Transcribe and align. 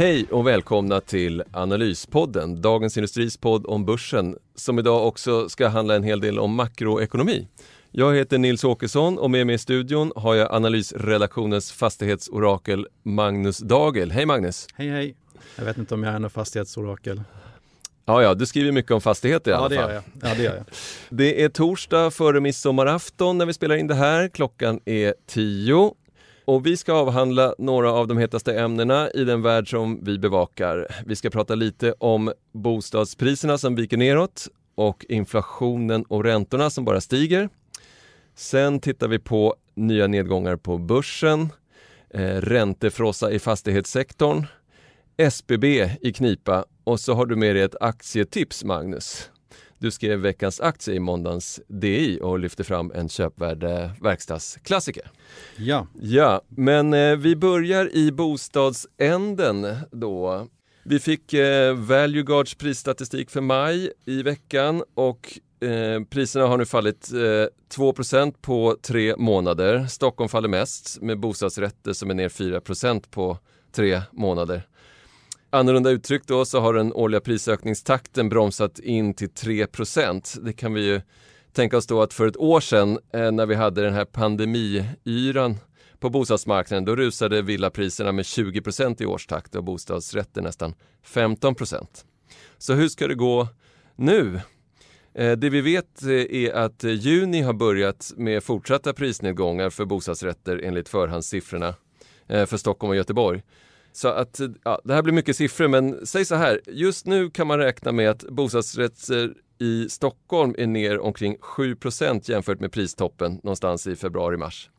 Hej 0.00 0.26
och 0.30 0.46
välkomna 0.46 1.00
till 1.00 1.42
Analyspodden, 1.52 2.62
Dagens 2.62 2.96
Industris 2.96 3.36
podd 3.36 3.66
om 3.66 3.84
börsen 3.84 4.36
som 4.54 4.78
idag 4.78 5.06
också 5.06 5.48
ska 5.48 5.68
handla 5.68 5.94
en 5.94 6.02
hel 6.02 6.20
del 6.20 6.38
om 6.38 6.54
makroekonomi. 6.54 7.48
Jag 7.90 8.16
heter 8.16 8.38
Nils 8.38 8.64
Åkesson 8.64 9.18
och 9.18 9.30
med 9.30 9.46
mig 9.46 9.54
i 9.54 9.58
studion 9.58 10.12
har 10.16 10.34
jag 10.34 10.52
analysredaktionens 10.52 11.72
fastighetsorakel 11.72 12.86
Magnus 13.02 13.58
Dagel. 13.58 14.10
Hej 14.10 14.26
Magnus! 14.26 14.66
Hej 14.74 14.88
hej! 14.88 15.16
Jag 15.56 15.64
vet 15.64 15.78
inte 15.78 15.94
om 15.94 16.02
jag 16.02 16.14
är 16.14 16.18
någon 16.18 16.30
fastighetsorakel. 16.30 17.22
Ja, 18.04 18.22
ja, 18.22 18.34
du 18.34 18.46
skriver 18.46 18.72
mycket 18.72 18.92
om 18.92 19.00
fastigheter 19.00 19.50
i 19.50 19.54
alla 19.54 19.64
ja, 19.64 19.68
det 19.68 19.76
fall. 19.76 19.94
Jag. 19.94 20.30
Ja, 20.30 20.34
det 20.36 20.42
gör 20.42 20.56
jag. 20.56 20.64
Det 21.08 21.42
är 21.42 21.48
torsdag 21.48 22.10
före 22.10 22.40
midsommarafton 22.40 23.38
när 23.38 23.46
vi 23.46 23.52
spelar 23.52 23.76
in 23.76 23.86
det 23.86 23.94
här. 23.94 24.28
Klockan 24.28 24.80
är 24.84 25.14
tio. 25.26 25.94
Och 26.50 26.66
vi 26.66 26.76
ska 26.76 26.92
avhandla 26.92 27.54
några 27.58 27.92
av 27.92 28.06
de 28.06 28.18
hetaste 28.18 28.60
ämnena 28.60 29.10
i 29.10 29.24
den 29.24 29.42
värld 29.42 29.70
som 29.70 30.04
vi 30.04 30.18
bevakar. 30.18 30.86
Vi 31.06 31.16
ska 31.16 31.30
prata 31.30 31.54
lite 31.54 31.92
om 31.92 32.32
bostadspriserna 32.52 33.58
som 33.58 33.74
viker 33.74 33.96
neråt 33.96 34.48
och 34.74 35.06
inflationen 35.08 36.02
och 36.02 36.24
räntorna 36.24 36.70
som 36.70 36.84
bara 36.84 37.00
stiger. 37.00 37.48
Sen 38.34 38.80
tittar 38.80 39.08
vi 39.08 39.18
på 39.18 39.54
nya 39.74 40.06
nedgångar 40.06 40.56
på 40.56 40.78
börsen, 40.78 41.48
eh, 42.10 42.20
räntefrossa 42.20 43.30
i 43.30 43.38
fastighetssektorn, 43.38 44.46
SBB 45.16 45.90
i 46.00 46.12
knipa 46.12 46.64
och 46.84 47.00
så 47.00 47.14
har 47.14 47.26
du 47.26 47.36
med 47.36 47.56
dig 47.56 47.62
ett 47.62 47.76
aktietips 47.80 48.64
Magnus. 48.64 49.30
Du 49.80 49.90
skrev 49.90 50.18
veckans 50.18 50.60
aktie 50.60 50.94
i 50.94 51.00
måndagens 51.00 51.60
DI 51.68 52.18
och 52.22 52.38
lyfte 52.38 52.64
fram 52.64 52.92
en 52.94 53.08
köpvärd 53.08 53.64
verkstadsklassiker. 54.02 55.10
Ja. 55.56 55.86
Ja, 56.00 56.40
men 56.48 56.94
eh, 56.94 57.16
vi 57.16 57.36
börjar 57.36 57.96
i 57.96 58.12
bostadsänden 58.12 59.76
då. 59.90 60.46
Vi 60.82 61.00
fick 61.00 61.32
eh, 61.32 61.74
Value 61.74 62.22
Guards 62.22 62.54
prisstatistik 62.54 63.30
för 63.30 63.40
maj 63.40 63.92
i 64.04 64.22
veckan 64.22 64.82
och 64.94 65.38
eh, 65.60 66.04
priserna 66.10 66.46
har 66.46 66.58
nu 66.58 66.64
fallit 66.64 67.12
eh, 67.12 67.76
2% 67.76 68.34
på 68.40 68.76
tre 68.82 69.14
månader. 69.16 69.86
Stockholm 69.86 70.28
faller 70.28 70.48
mest 70.48 71.00
med 71.00 71.20
bostadsrätter 71.20 71.92
som 71.92 72.10
är 72.10 72.14
ner 72.14 72.28
4% 72.28 73.04
på 73.10 73.38
tre 73.72 74.02
månader. 74.12 74.62
Annorlunda 75.52 75.90
uttryckt 75.90 76.28
då 76.28 76.44
så 76.44 76.60
har 76.60 76.74
den 76.74 76.92
årliga 76.92 77.20
prisökningstakten 77.20 78.28
bromsat 78.28 78.78
in 78.78 79.14
till 79.14 79.28
3% 79.28 80.40
Det 80.40 80.52
kan 80.52 80.74
vi 80.74 80.84
ju 80.86 81.00
tänka 81.52 81.76
oss 81.76 81.86
då 81.86 82.02
att 82.02 82.14
för 82.14 82.26
ett 82.26 82.36
år 82.36 82.60
sedan 82.60 82.98
eh, 83.12 83.32
när 83.32 83.46
vi 83.46 83.54
hade 83.54 83.82
den 83.82 83.94
här 83.94 84.04
pandemiyran 84.04 85.56
på 85.98 86.10
bostadsmarknaden 86.10 86.84
då 86.84 86.96
rusade 86.96 87.42
villapriserna 87.42 88.12
med 88.12 88.22
20% 88.22 89.02
i 89.02 89.06
årstakt 89.06 89.54
och 89.54 89.64
bostadsrätter 89.64 90.42
nästan 90.42 90.74
15% 91.06 91.86
Så 92.58 92.74
hur 92.74 92.88
ska 92.88 93.08
det 93.08 93.14
gå 93.14 93.48
nu? 93.96 94.40
Eh, 95.14 95.32
det 95.32 95.50
vi 95.50 95.60
vet 95.60 96.02
eh, 96.02 96.10
är 96.10 96.52
att 96.52 96.84
juni 96.84 97.40
har 97.40 97.52
börjat 97.52 98.12
med 98.16 98.44
fortsatta 98.44 98.92
prisnedgångar 98.92 99.70
för 99.70 99.84
bostadsrätter 99.84 100.60
enligt 100.64 100.88
förhandssiffrorna 100.88 101.74
för 102.28 102.56
Stockholm 102.56 102.90
och 102.90 102.96
Göteborg. 102.96 103.42
Så 103.92 104.08
att, 104.08 104.40
ja, 104.64 104.80
det 104.84 104.94
här 104.94 105.02
blir 105.02 105.14
mycket 105.14 105.36
siffror 105.36 105.68
men 105.68 106.06
säg 106.06 106.24
så 106.24 106.34
här, 106.34 106.60
just 106.66 107.06
nu 107.06 107.30
kan 107.30 107.46
man 107.46 107.58
räkna 107.58 107.92
med 107.92 108.10
att 108.10 108.22
bostadsrätter 108.22 109.34
i 109.58 109.88
Stockholm 109.88 110.54
är 110.58 110.66
ner 110.66 111.00
omkring 111.00 111.36
7% 111.36 112.30
jämfört 112.30 112.60
med 112.60 112.72
pristoppen 112.72 113.40
någonstans 113.42 113.86
i 113.86 113.96
februari-mars. 113.96 114.70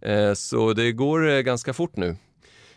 Eh, 0.00 0.32
så 0.32 0.72
det 0.72 0.92
går 0.92 1.28
eh, 1.28 1.40
ganska 1.40 1.72
fort 1.72 1.96
nu. 1.96 2.16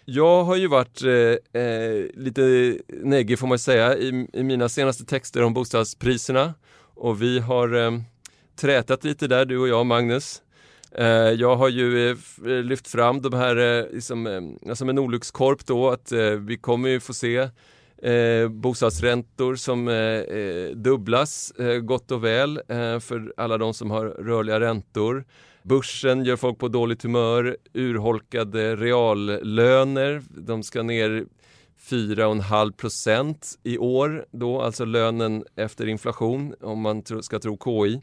Jag 0.06 0.44
har 0.44 0.56
ju 0.56 0.68
varit 0.68 1.03
eh, 1.03 1.62
eh, 1.62 2.06
lite 2.13 2.78
neggig 2.88 3.40
får 3.40 3.47
man 3.47 3.59
säga 3.59 3.97
i, 3.97 4.28
i, 4.34 4.44
mina 4.44 4.69
senaste 4.69 5.06
texter 5.06 5.44
om 5.44 5.53
bostadspriserna 5.53 6.53
och 6.78 7.22
vi 7.22 7.40
har 7.40 7.85
eh, 7.85 8.00
trätat 8.56 9.03
lite 9.03 9.28
där 9.28 9.45
du 9.45 9.57
och 9.57 9.68
jag 9.68 9.85
Magnus. 9.85 10.41
Eh, 10.97 11.07
jag 11.07 11.56
har 11.56 11.69
ju 11.69 12.09
eh, 12.09 12.17
eh, 12.45 12.63
lyft 12.63 12.88
fram 12.88 13.22
de 13.22 13.33
här 13.33 13.88
liksom, 13.94 14.57
som 14.73 14.89
en 14.89 15.00
olyckskorp 15.00 15.66
då 15.66 15.89
att 15.89 16.11
vi 16.39 16.57
kommer 16.57 16.89
ju 16.89 17.00
få 17.00 17.13
se 17.13 17.50
Eh, 18.06 18.47
bostadsräntor 18.47 19.56
som 19.56 19.88
eh, 19.88 20.75
dubblas 20.75 21.51
eh, 21.51 21.79
gott 21.79 22.11
och 22.11 22.23
väl 22.23 22.61
eh, 22.67 23.00
för 23.00 23.33
alla 23.38 23.57
de 23.57 23.73
som 23.73 23.91
har 23.91 24.06
rörliga 24.06 24.59
räntor. 24.59 25.25
Börsen 25.63 26.25
gör 26.25 26.35
folk 26.35 26.59
på 26.59 26.67
dåligt 26.67 27.03
humör, 27.03 27.57
urholkade 27.73 28.75
reallöner, 28.75 30.22
de 30.29 30.63
ska 30.63 30.83
ner 30.83 31.25
4,5 31.89 32.72
procent 32.72 33.59
i 33.63 33.77
år 33.77 34.25
då, 34.31 34.62
alltså 34.62 34.85
lönen 34.85 35.44
efter 35.56 35.88
inflation 35.88 36.56
om 36.62 36.81
man 36.81 37.03
ska 37.22 37.39
tro 37.39 37.57
KI. 37.63 38.01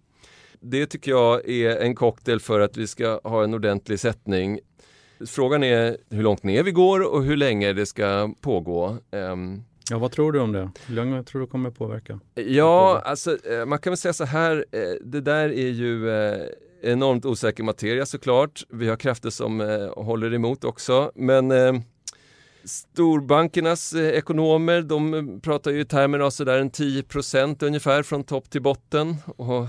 Det 0.62 0.86
tycker 0.86 1.10
jag 1.10 1.48
är 1.48 1.76
en 1.76 1.94
cocktail 1.94 2.40
för 2.40 2.60
att 2.60 2.76
vi 2.76 2.86
ska 2.86 3.20
ha 3.24 3.44
en 3.44 3.54
ordentlig 3.54 4.00
sättning. 4.00 4.60
Frågan 5.26 5.64
är 5.64 5.96
hur 6.10 6.22
långt 6.22 6.42
ner 6.42 6.62
vi 6.62 6.70
går 6.70 7.14
och 7.14 7.24
hur 7.24 7.36
länge 7.36 7.72
det 7.72 7.86
ska 7.86 8.34
pågå. 8.40 8.96
Um, 9.10 9.64
Ja, 9.90 9.98
vad 9.98 10.12
tror 10.12 10.32
du 10.32 10.40
om 10.40 10.52
det? 10.52 10.70
Hur 10.86 10.94
länge 10.94 11.22
tror 11.22 11.40
du 11.40 11.46
kommer 11.46 11.70
påverka? 11.70 12.20
Ja, 12.34 13.02
alltså 13.04 13.46
eh, 13.46 13.66
man 13.66 13.78
kan 13.78 13.90
väl 13.90 13.96
säga 13.96 14.12
så 14.12 14.24
här, 14.24 14.64
eh, 14.72 14.80
det 15.04 15.20
där 15.20 15.48
är 15.48 15.68
ju 15.68 16.10
eh, 16.10 16.46
enormt 16.82 17.24
osäker 17.24 17.62
materia 17.62 18.06
såklart. 18.06 18.62
Vi 18.68 18.88
har 18.88 18.96
krafter 18.96 19.30
som 19.30 19.60
håller 19.96 20.34
emot 20.34 20.64
också, 20.64 21.12
men 21.14 21.52
Storbankernas 22.64 23.94
ekonomer 23.94 24.82
de 24.82 25.40
pratar 25.40 25.70
ju 25.70 25.80
i 25.80 25.84
termer 25.84 26.18
av 26.18 26.30
sådär 26.30 26.58
en 26.58 26.70
10% 26.70 27.64
ungefär 27.64 28.02
från 28.02 28.24
topp 28.24 28.50
till 28.50 28.62
botten. 28.62 29.16
Och, 29.36 29.66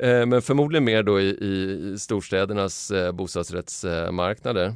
Eh, 0.00 0.26
men 0.26 0.42
förmodligen 0.42 0.84
mer 0.84 1.02
då 1.02 1.20
i, 1.20 1.28
i 1.28 1.94
storstädernas 1.98 2.90
eh, 2.90 3.12
bostadsrättsmarknader 3.12 4.74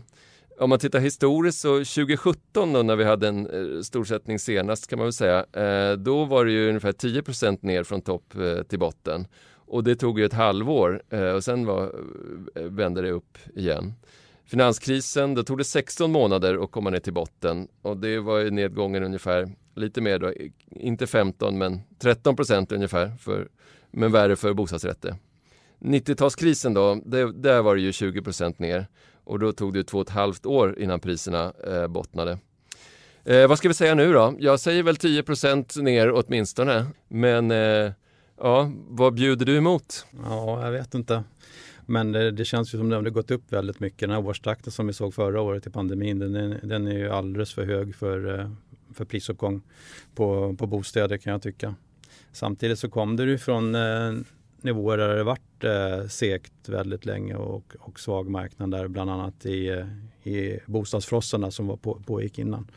om 0.59 0.71
man 0.71 0.79
tittar 0.79 1.01
historiskt 1.01 1.59
så 1.59 1.75
2017 1.79 2.73
då 2.73 2.83
när 2.83 2.97
vi 2.97 3.05
hade 3.05 3.29
en 3.29 3.47
eh, 3.47 3.81
storsättning 3.83 4.39
senast 4.39 4.87
kan 4.87 4.99
man 4.99 5.07
väl 5.07 5.13
säga, 5.13 5.47
eh, 5.53 5.93
då 5.93 6.25
var 6.25 6.45
det 6.45 6.53
ju 6.53 6.69
ungefär 6.69 6.93
10% 6.93 7.59
ner 7.61 7.85
från 7.85 8.01
topp 8.01 8.35
eh, 8.37 8.63
till 8.63 8.79
botten. 8.79 9.27
Och 9.51 9.85
det 9.85 9.97
tog 9.97 10.19
ju 10.19 10.25
ett 10.25 10.33
halvår 10.33 11.03
eh, 11.11 11.31
och 11.31 11.45
sen 11.45 11.67
var, 11.67 11.95
eh, 12.55 12.63
vände 12.63 13.03
det 13.03 13.11
upp 13.11 13.39
igen. 13.55 13.95
Finanskrisen, 14.45 15.35
då 15.35 15.43
tog 15.43 15.59
det 15.59 15.65
16 15.65 16.13
månader 16.13 16.65
att 16.65 16.71
komma 16.71 16.91
ner 16.91 17.01
till 17.01 17.13
botten 17.13 17.69
och 17.83 17.97
det 17.97 18.19
var 18.21 18.39
ju 18.39 18.51
nedgången 18.51 19.03
ungefär 19.03 19.53
lite 19.75 20.01
mer 20.01 20.19
då, 20.19 20.33
inte 20.71 21.07
15 21.07 21.59
men 21.59 21.81
13% 22.01 22.75
ungefär, 22.75 23.13
för, 23.21 23.49
men 23.91 24.13
värre 24.13 24.37
för 24.37 24.55
bostadsrätter. 24.55 25.17
90-talskrisen 25.79 26.75
då, 26.75 27.01
det, 27.05 27.33
där 27.33 27.63
var 27.63 27.75
det 27.75 27.81
ju 27.81 27.93
20 27.93 28.23
procent 28.23 28.59
ner 28.59 28.87
och 29.25 29.39
då 29.39 29.53
tog 29.53 29.75
det 29.75 29.85
två 29.85 29.99
och 29.99 30.07
ett 30.07 30.15
halvt 30.15 30.47
år 30.47 30.79
innan 30.79 31.01
priserna 31.01 31.53
eh, 31.67 31.87
bottnade. 31.87 32.39
Eh, 33.25 33.49
vad 33.49 33.59
ska 33.59 33.69
vi 33.69 33.75
säga 33.75 33.95
nu 33.95 34.13
då? 34.13 34.35
Jag 34.39 34.61
säger 34.61 34.83
väl 34.83 34.97
10 34.97 35.23
procent 35.23 35.77
ner 35.77 36.13
åtminstone. 36.13 36.87
Men 37.09 37.51
eh, 37.51 37.93
ja, 38.41 38.73
vad 38.89 39.15
bjuder 39.15 39.47
du 39.47 39.57
emot? 39.57 40.07
Ja, 40.25 40.65
jag 40.65 40.73
vet 40.73 40.95
inte. 40.95 41.25
Men 41.87 42.13
det, 42.13 42.31
det 42.31 42.45
känns 42.45 42.75
ju 42.75 42.79
som 42.79 42.89
det 42.89 42.97
har 42.97 43.03
gått 43.03 43.31
upp 43.31 43.53
väldigt 43.53 43.81
mycket. 43.81 44.01
Den 44.01 44.11
här 44.11 44.27
årstakten 44.27 44.73
som 44.73 44.87
vi 44.87 44.93
såg 44.93 45.15
förra 45.15 45.41
året 45.41 45.67
i 45.67 45.71
pandemin, 45.71 46.19
den 46.19 46.37
är, 46.37 46.61
den 46.63 46.87
är 46.87 46.99
ju 46.99 47.09
alldeles 47.09 47.55
för 47.55 47.65
hög 47.65 47.95
för, 47.95 48.41
eh, 48.41 48.51
för 48.95 49.05
prisuppgång 49.05 49.63
på, 50.15 50.57
på 50.59 50.67
bostäder 50.67 51.19
kan 51.19 51.33
jag 51.33 51.43
tycka. 51.43 51.75
Samtidigt 52.33 52.79
så 52.79 52.91
kom 52.91 53.17
det 53.17 53.25
ju 53.25 53.39
från 53.39 53.75
eh, 53.75 54.13
nivåer 54.63 54.99
där 54.99 55.17
det 55.17 55.25
varit 55.25 55.65
eh, 55.65 56.09
segt 56.09 56.69
väldigt 56.69 57.07
länge 57.07 57.35
och, 57.35 57.77
och 57.79 58.01
svag 58.01 58.31
marknad 58.31 58.71
där 58.71 58.89
bland 58.89 59.11
annat 59.11 59.47
i, 59.47 59.69
eh, 59.69 60.33
i 60.33 60.61
bostadsfrossorna 60.67 61.51
som 61.51 61.67
var 61.67 61.77
på, 61.77 62.03
pågick 62.07 62.39
innan. 62.39 62.71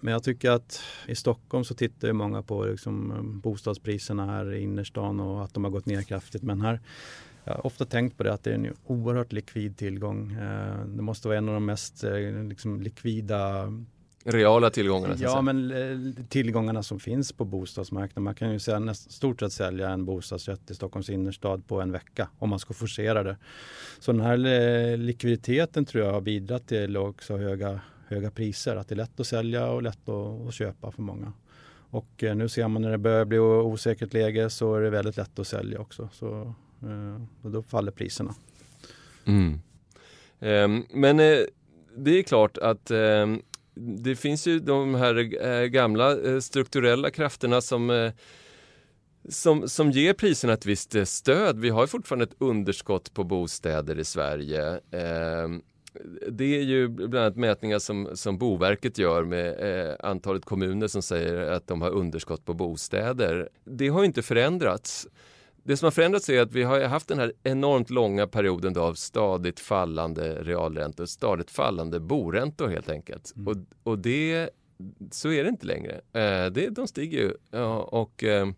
Men 0.00 0.12
jag 0.12 0.22
tycker 0.22 0.50
att 0.50 0.82
i 1.06 1.14
Stockholm 1.14 1.64
så 1.64 1.74
tittar 1.74 2.08
ju 2.08 2.14
många 2.14 2.42
på 2.42 2.64
liksom 2.64 3.10
eh, 3.10 3.22
bostadspriserna 3.22 4.26
här 4.26 4.52
i 4.52 4.62
innerstan 4.62 5.20
och 5.20 5.44
att 5.44 5.54
de 5.54 5.64
har 5.64 5.70
gått 5.70 5.86
ner 5.86 6.02
kraftigt. 6.02 6.42
Men 6.42 6.60
här, 6.60 6.80
jag 7.44 7.54
har 7.54 7.66
ofta 7.66 7.84
tänkt 7.84 8.16
på 8.16 8.22
det 8.22 8.32
att 8.32 8.44
det 8.44 8.50
är 8.50 8.54
en 8.54 8.76
oerhört 8.86 9.32
likvid 9.32 9.76
tillgång. 9.76 10.32
Eh, 10.32 10.84
det 10.84 11.02
måste 11.02 11.28
vara 11.28 11.38
en 11.38 11.48
av 11.48 11.54
de 11.54 11.64
mest 11.64 12.04
liksom, 12.48 12.82
likvida 12.82 13.72
reala 14.32 14.70
tillgångarna? 14.70 15.14
Ja, 15.18 15.42
men 15.42 15.70
eh, 15.70 16.24
tillgångarna 16.28 16.82
som 16.82 17.00
finns 17.00 17.32
på 17.32 17.44
bostadsmarknaden. 17.44 18.22
Man 18.22 18.34
kan 18.34 18.52
ju 18.52 18.58
säga 18.58 18.78
näst, 18.78 19.12
stort 19.12 19.40
sett 19.40 19.52
sälja 19.52 19.90
en 19.90 20.04
bostadsrätt 20.04 20.70
i 20.70 20.74
Stockholms 20.74 21.10
innerstad 21.10 21.66
på 21.66 21.80
en 21.80 21.92
vecka 21.92 22.28
om 22.38 22.50
man 22.50 22.58
ska 22.58 22.74
forcera 22.74 23.22
det. 23.22 23.36
Så 23.98 24.12
den 24.12 24.20
här 24.20 24.46
eh, 24.46 24.96
likviditeten 24.96 25.84
tror 25.84 26.04
jag 26.04 26.12
har 26.12 26.20
bidragit 26.20 26.66
till 26.66 26.96
också 26.96 27.36
höga, 27.36 27.80
höga 28.06 28.30
priser. 28.30 28.76
Att 28.76 28.88
det 28.88 28.94
är 28.94 28.96
lätt 28.96 29.20
att 29.20 29.26
sälja 29.26 29.66
och 29.70 29.82
lätt 29.82 30.08
att, 30.08 30.48
att 30.48 30.54
köpa 30.54 30.92
för 30.92 31.02
många. 31.02 31.32
Och 31.90 32.24
eh, 32.24 32.36
nu 32.36 32.48
ser 32.48 32.68
man 32.68 32.82
när 32.82 32.90
det 32.90 32.98
börjar 32.98 33.24
bli 33.24 33.38
osäkert 33.38 34.12
läge 34.12 34.50
så 34.50 34.74
är 34.74 34.80
det 34.80 34.90
väldigt 34.90 35.16
lätt 35.16 35.38
att 35.38 35.46
sälja 35.46 35.80
också. 35.80 36.08
Så, 36.12 36.54
och 37.42 37.50
då 37.50 37.62
faller 37.62 37.92
priserna. 37.92 38.34
Mm. 39.24 39.60
Um, 40.40 40.86
men 40.90 41.16
det 41.96 42.10
är 42.10 42.22
klart 42.22 42.58
att 42.58 42.90
um 42.90 43.42
det 43.78 44.16
finns 44.16 44.46
ju 44.46 44.58
de 44.58 44.94
här 44.94 45.44
eh, 45.46 45.64
gamla 45.64 46.20
eh, 46.20 46.40
strukturella 46.40 47.10
krafterna 47.10 47.60
som 47.60 47.90
eh, 47.90 48.12
som, 49.28 49.68
som 49.68 49.90
ger 49.90 50.12
priserna 50.12 50.52
ett 50.52 50.66
visst 50.66 50.96
stöd. 51.04 51.58
Vi 51.58 51.68
har 51.68 51.86
fortfarande 51.86 52.24
ett 52.24 52.36
underskott 52.38 53.14
på 53.14 53.24
bostäder 53.24 53.98
i 53.98 54.04
Sverige. 54.04 54.80
Ehm, 54.90 55.62
det 56.28 56.58
är 56.58 56.62
ju 56.62 56.88
bland 56.88 57.16
annat 57.16 57.36
mätningar 57.36 57.78
som, 57.78 58.08
som 58.14 58.38
Boverket 58.38 58.98
gör 58.98 59.24
med 59.24 59.96
antalet 60.00 60.44
kommuner 60.44 60.88
som 60.88 61.02
säger 61.02 61.50
att 61.50 61.66
de 61.66 61.82
har 61.82 61.90
underskott 61.90 62.44
på 62.44 62.54
bostäder. 62.54 63.48
Det 63.64 63.88
har 63.88 64.04
inte 64.04 64.22
förändrats. 64.22 65.08
Det 65.68 65.76
som 65.76 65.86
har 65.86 65.90
förändrats 65.90 66.28
är 66.28 66.40
att 66.40 66.52
vi 66.52 66.62
har 66.62 66.80
haft 66.80 67.08
den 67.08 67.18
här 67.18 67.32
enormt 67.42 67.90
långa 67.90 68.26
perioden 68.26 68.76
av 68.76 68.94
stadigt 68.94 69.60
fallande 69.60 70.42
realräntor, 70.42 71.06
stadigt 71.06 71.50
fallande 71.50 72.00
boräntor 72.00 72.68
helt 72.68 72.88
enkelt. 72.88 73.32
Mm. 73.36 73.48
Och, 73.48 73.56
och 73.92 73.98
det, 73.98 74.50
så 75.10 75.32
är 75.32 75.44
det 75.44 75.48
inte 75.48 75.66
längre. 75.66 75.92
Eh, 75.94 76.52
det, 76.52 76.68
de 76.70 76.86
stiger 76.86 77.18
ju 77.18 77.32
ja, 77.50 77.82
och 77.82 78.24
eh, 78.24 78.48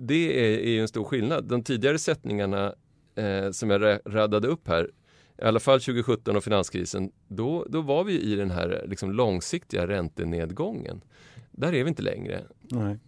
det 0.00 0.54
är, 0.54 0.58
är 0.58 0.80
en 0.80 0.88
stor 0.88 1.04
skillnad. 1.04 1.44
De 1.44 1.62
tidigare 1.62 1.98
sättningarna 1.98 2.74
eh, 3.14 3.50
som 3.50 3.70
jag 3.70 3.98
radade 4.04 4.48
upp 4.48 4.68
här, 4.68 4.90
i 5.38 5.42
alla 5.42 5.60
fall 5.60 5.80
2017 5.80 6.36
och 6.36 6.44
finanskrisen, 6.44 7.12
då, 7.28 7.66
då 7.68 7.80
var 7.80 8.04
vi 8.04 8.20
i 8.20 8.34
den 8.34 8.50
här 8.50 8.84
liksom, 8.88 9.12
långsiktiga 9.12 9.86
räntenedgången. 9.86 11.00
Där 11.50 11.74
är 11.74 11.84
vi 11.84 11.88
inte 11.88 12.02
längre. 12.02 12.42
Nej. 12.60 12.98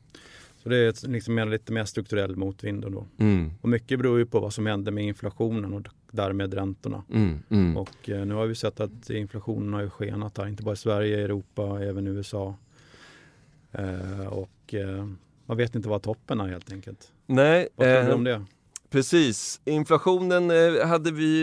Så 0.62 0.68
det 0.68 0.76
är 0.76 1.08
liksom 1.08 1.38
en 1.38 1.50
lite 1.50 1.72
mer 1.72 1.84
strukturell 1.84 2.36
motvind. 2.36 2.92
Då. 2.92 3.06
Mm. 3.18 3.50
Och 3.60 3.68
mycket 3.68 3.98
beror 3.98 4.18
ju 4.18 4.26
på 4.26 4.40
vad 4.40 4.52
som 4.52 4.66
händer 4.66 4.92
med 4.92 5.04
inflationen 5.04 5.74
och 5.74 5.86
därmed 6.10 6.54
räntorna. 6.54 7.04
Mm, 7.12 7.38
mm. 7.48 7.76
Och 7.76 8.10
eh, 8.10 8.24
nu 8.24 8.34
har 8.34 8.46
vi 8.46 8.54
sett 8.54 8.80
att 8.80 9.10
inflationen 9.10 9.72
har 9.74 9.80
ju 9.80 9.90
skenat 9.90 10.38
här, 10.38 10.46
inte 10.46 10.62
bara 10.62 10.72
i 10.72 10.76
Sverige, 10.76 11.24
Europa, 11.24 11.62
även 11.82 12.06
USA. 12.06 12.54
Eh, 13.72 14.26
och 14.26 14.74
eh, 14.74 15.06
man 15.46 15.56
vet 15.56 15.74
inte 15.74 15.88
vad 15.88 16.02
toppen 16.02 16.40
är 16.40 16.48
helt 16.48 16.72
enkelt. 16.72 17.12
Nej. 17.26 17.68
Vad 17.74 17.86
tror 17.86 18.02
du 18.02 18.08
eh, 18.08 18.14
om 18.14 18.24
det? 18.24 18.44
Precis, 18.90 19.60
inflationen 19.64 20.50
eh, 20.50 20.86
hade 20.86 21.10
vi, 21.12 21.40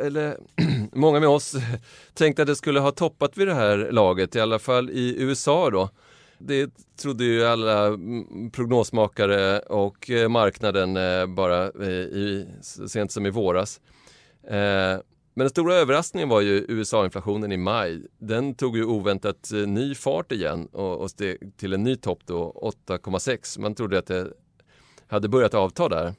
eller 0.00 0.36
många 0.92 1.20
med 1.20 1.28
oss, 1.28 1.56
tänkt 2.14 2.40
att 2.40 2.46
det 2.46 2.56
skulle 2.56 2.80
ha 2.80 2.90
toppat 2.90 3.36
vid 3.36 3.46
det 3.46 3.54
här 3.54 3.88
laget, 3.92 4.36
i 4.36 4.40
alla 4.40 4.58
fall 4.58 4.90
i 4.90 5.22
USA 5.22 5.70
då. 5.70 5.90
Det 6.46 6.70
trodde 6.96 7.24
ju 7.24 7.44
alla 7.44 7.98
prognosmakare 8.52 9.58
och 9.58 10.10
eh, 10.10 10.28
marknaden 10.28 10.96
eh, 10.96 11.26
bara 11.26 11.64
eh, 11.64 11.88
i, 11.88 12.48
sent 12.88 13.12
som 13.12 13.26
i 13.26 13.30
våras. 13.30 13.80
Men 15.34 15.44
den 15.44 15.50
stora 15.50 15.74
överraskningen 15.74 16.28
var 16.28 16.40
ju 16.40 16.66
USA-inflationen 16.68 17.52
i 17.52 17.56
maj. 17.56 18.06
Den 18.18 18.54
tog 18.54 18.76
ju 18.76 18.84
oväntat 18.84 19.50
ny 19.66 19.94
fart 19.94 20.32
igen 20.32 20.68
och, 20.72 21.00
och 21.00 21.10
steg 21.10 21.56
till 21.56 21.72
en 21.72 21.82
ny 21.82 21.96
topp 21.96 22.18
då, 22.26 22.72
8,6. 22.86 23.60
Man 23.60 23.74
trodde 23.74 23.98
att 23.98 24.06
det 24.06 24.28
hade 25.06 25.28
börjat 25.28 25.54
avta 25.54 25.88
där. 25.88 26.14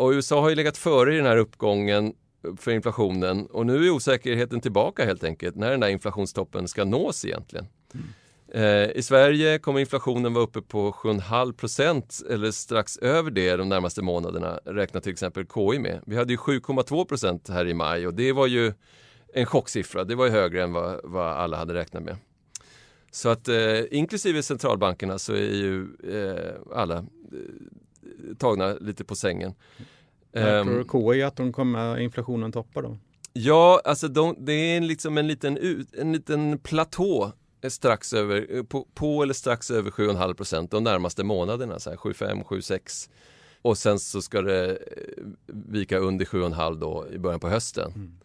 och 0.00 0.10
USA 0.10 0.40
har 0.40 0.48
ju 0.48 0.54
legat 0.54 0.76
före 0.76 1.14
i 1.14 1.16
den 1.16 1.26
här 1.26 1.36
uppgången 1.36 2.14
för 2.56 2.70
inflationen 2.70 3.46
och 3.46 3.66
nu 3.66 3.86
är 3.86 3.90
osäkerheten 3.90 4.60
tillbaka 4.60 5.04
helt 5.04 5.24
enkelt 5.24 5.56
när 5.56 5.70
den 5.70 5.80
där 5.80 5.88
inflationstoppen 5.88 6.68
ska 6.68 6.84
nås 6.84 7.24
egentligen. 7.24 7.66
Mm. 7.94 8.06
Eh, 8.54 8.90
I 8.90 9.02
Sverige 9.02 9.58
kommer 9.58 9.80
inflationen 9.80 10.34
vara 10.34 10.44
uppe 10.44 10.62
på 10.62 10.92
7,5 10.92 11.52
procent 11.52 12.22
eller 12.30 12.50
strax 12.50 12.96
över 12.96 13.30
det 13.30 13.56
de 13.56 13.68
närmaste 13.68 14.02
månaderna 14.02 14.60
räknar 14.64 15.00
till 15.00 15.12
exempel 15.12 15.46
KI 15.54 15.78
med. 15.78 16.00
Vi 16.06 16.16
hade 16.16 16.32
ju 16.32 16.36
7,2 16.36 17.04
procent 17.04 17.48
här 17.48 17.66
i 17.66 17.74
maj 17.74 18.06
och 18.06 18.14
det 18.14 18.32
var 18.32 18.46
ju 18.46 18.72
en 19.34 19.46
chocksifra. 19.46 20.04
Det 20.04 20.14
var 20.14 20.24
ju 20.26 20.30
högre 20.30 20.62
än 20.62 20.72
vad, 20.72 21.00
vad 21.04 21.26
alla 21.26 21.56
hade 21.56 21.74
räknat 21.74 22.02
med. 22.02 22.16
Så 23.10 23.28
att 23.28 23.48
eh, 23.48 23.80
inklusive 23.90 24.42
centralbankerna 24.42 25.18
så 25.18 25.32
är 25.32 25.54
ju 25.54 25.86
eh, 26.04 26.76
alla 26.76 26.96
eh, 26.96 27.04
tagna 28.38 28.74
lite 28.74 29.04
på 29.04 29.14
sängen. 29.14 29.54
Jag 30.32 30.64
tror 30.64 30.80
ehm, 30.80 31.14
KI 31.14 31.22
att 31.22 31.36
de 31.36 31.52
kommer 31.52 31.98
inflationen 31.98 32.52
toppa 32.52 32.82
då? 32.82 32.98
Ja, 33.32 33.80
alltså 33.84 34.08
de, 34.08 34.36
det 34.38 34.52
är 34.52 34.80
liksom 34.80 35.18
en 35.18 35.26
liten, 35.26 35.58
en 35.98 36.12
liten 36.12 36.58
platå 36.58 37.32
strax 37.68 38.12
över, 38.12 38.46
eh, 38.56 38.62
på, 38.62 38.86
på 38.94 39.22
eller 39.22 39.34
strax 39.34 39.70
över 39.70 39.90
7,5 39.90 40.34
procent 40.34 40.70
de 40.70 40.84
närmaste 40.84 41.24
månaderna, 41.24 41.78
7,5, 41.78 42.44
7,6 42.44 43.08
och 43.62 43.78
sen 43.78 43.98
så 43.98 44.22
ska 44.22 44.42
det 44.42 44.70
eh, 44.70 44.76
vika 45.46 45.98
under 45.98 46.24
7,5 46.24 46.80
då 46.80 47.06
i 47.12 47.18
början 47.18 47.40
på 47.40 47.48
hösten. 47.48 47.92
Mm. 47.94 48.20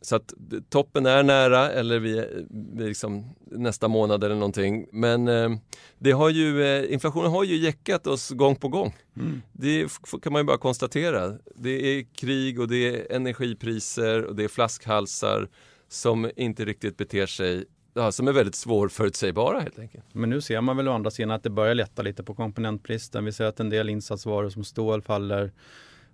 Så 0.00 0.16
att 0.16 0.34
toppen 0.68 1.06
är 1.06 1.22
nära 1.22 1.70
eller 1.70 1.98
vi, 1.98 2.26
vi 2.50 2.84
liksom 2.84 3.24
nästa 3.44 3.88
månad 3.88 4.24
eller 4.24 4.34
någonting. 4.34 4.86
Men 4.92 5.28
eh, 5.28 5.50
det 5.98 6.12
har 6.12 6.30
ju, 6.30 6.62
eh, 6.62 6.92
inflationen 6.92 7.30
har 7.30 7.44
ju 7.44 7.56
jäckat 7.56 8.06
oss 8.06 8.30
gång 8.30 8.56
på 8.56 8.68
gång. 8.68 8.96
Mm. 9.16 9.42
Det 9.52 9.88
kan 10.22 10.32
man 10.32 10.40
ju 10.40 10.46
bara 10.46 10.58
konstatera. 10.58 11.38
Det 11.54 11.70
är 11.70 12.06
krig 12.14 12.60
och 12.60 12.68
det 12.68 12.76
är 12.76 13.16
energipriser 13.16 14.24
och 14.24 14.36
det 14.36 14.44
är 14.44 14.48
flaskhalsar 14.48 15.48
som 15.88 16.30
inte 16.36 16.64
riktigt 16.64 16.96
beter 16.96 17.26
sig 17.26 17.64
ja, 17.94 18.12
som 18.12 18.28
är 18.28 18.32
väldigt 18.32 18.54
svårförutsägbara 18.54 19.60
helt 19.60 19.78
enkelt. 19.78 20.04
Men 20.12 20.30
nu 20.30 20.40
ser 20.40 20.60
man 20.60 20.76
väl 20.76 20.88
å 20.88 20.92
andra 20.92 21.10
sidan 21.10 21.30
att 21.30 21.42
det 21.42 21.50
börjar 21.50 21.74
lätta 21.74 22.02
lite 22.02 22.22
på 22.22 22.34
komponentbristen. 22.34 23.24
Vi 23.24 23.32
ser 23.32 23.44
att 23.44 23.60
en 23.60 23.70
del 23.70 23.88
insatsvaror 23.88 24.50
som 24.50 24.64
stål 24.64 25.02
faller. 25.02 25.52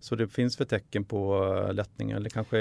Så 0.01 0.17
det 0.17 0.29
finns 0.29 0.61
väl 0.61 0.67
tecken 0.67 1.05
på 1.05 1.45
äh, 1.69 1.75
lättning 1.75 2.11
eller 2.11 2.31
kanske 2.31 2.57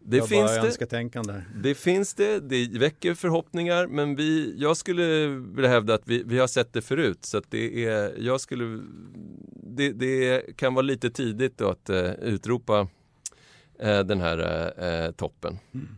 det 0.00 0.16
jag 0.16 0.28
finns 0.28 0.56
bara 0.56 0.66
önsketänkande? 0.66 1.42
Det 1.54 1.74
finns 1.74 2.14
det, 2.14 2.40
det 2.40 2.78
väcker 2.78 3.14
förhoppningar 3.14 3.86
men 3.86 4.16
vi, 4.16 4.54
jag 4.58 4.76
skulle 4.76 5.26
vilja 5.26 5.70
hävda 5.70 5.94
att 5.94 6.02
vi, 6.04 6.22
vi 6.26 6.38
har 6.38 6.46
sett 6.46 6.72
det 6.72 6.82
förut 6.82 7.24
så 7.24 7.38
att 7.38 7.50
det 7.50 7.84
är, 7.84 8.14
jag 8.18 8.40
skulle, 8.40 8.82
det, 9.52 9.92
det 9.92 10.56
kan 10.56 10.74
vara 10.74 10.82
lite 10.82 11.10
tidigt 11.10 11.60
att 11.60 11.90
uh, 11.90 12.10
utropa 12.10 12.80
uh, 12.80 14.00
den 14.00 14.20
här 14.20 14.38
uh, 15.06 15.12
toppen. 15.12 15.58
Mm. 15.74 15.88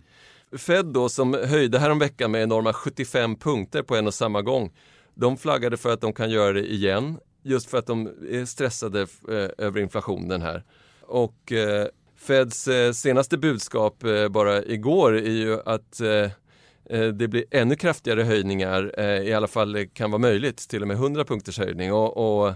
Fed 0.56 0.86
då 0.86 1.08
som 1.08 1.34
höjde 1.34 1.78
häromveckan 1.78 2.30
med 2.30 2.42
enorma 2.42 2.72
75 2.72 3.36
punkter 3.36 3.82
på 3.82 3.96
en 3.96 4.06
och 4.06 4.14
samma 4.14 4.42
gång. 4.42 4.72
De 5.14 5.36
flaggade 5.36 5.76
för 5.76 5.92
att 5.92 6.00
de 6.00 6.12
kan 6.12 6.30
göra 6.30 6.52
det 6.52 6.72
igen 6.72 7.18
just 7.42 7.70
för 7.70 7.78
att 7.78 7.86
de 7.86 8.06
är 8.30 8.44
stressade 8.44 9.00
eh, 9.00 9.50
över 9.58 9.80
inflationen 9.80 10.42
här. 10.42 10.64
Och 11.00 11.52
eh, 11.52 11.86
Feds 12.16 12.68
eh, 12.68 12.92
senaste 12.92 13.38
budskap 13.38 14.04
eh, 14.04 14.28
bara 14.28 14.64
igår 14.64 15.16
är 15.16 15.30
ju 15.30 15.60
att 15.64 16.00
eh, 16.00 16.30
eh, 16.90 17.08
det 17.08 17.28
blir 17.28 17.44
ännu 17.50 17.76
kraftigare 17.76 18.22
höjningar, 18.22 19.00
i 19.00 19.32
alla 19.32 19.46
fall 19.46 19.86
kan 19.86 20.10
vara 20.10 20.20
möjligt, 20.20 20.68
till 20.68 20.82
och 20.82 20.88
med 20.88 20.96
100 20.96 21.24
punkters 21.24 21.58
höjning 21.58 21.92
och, 21.92 22.46
och 22.46 22.54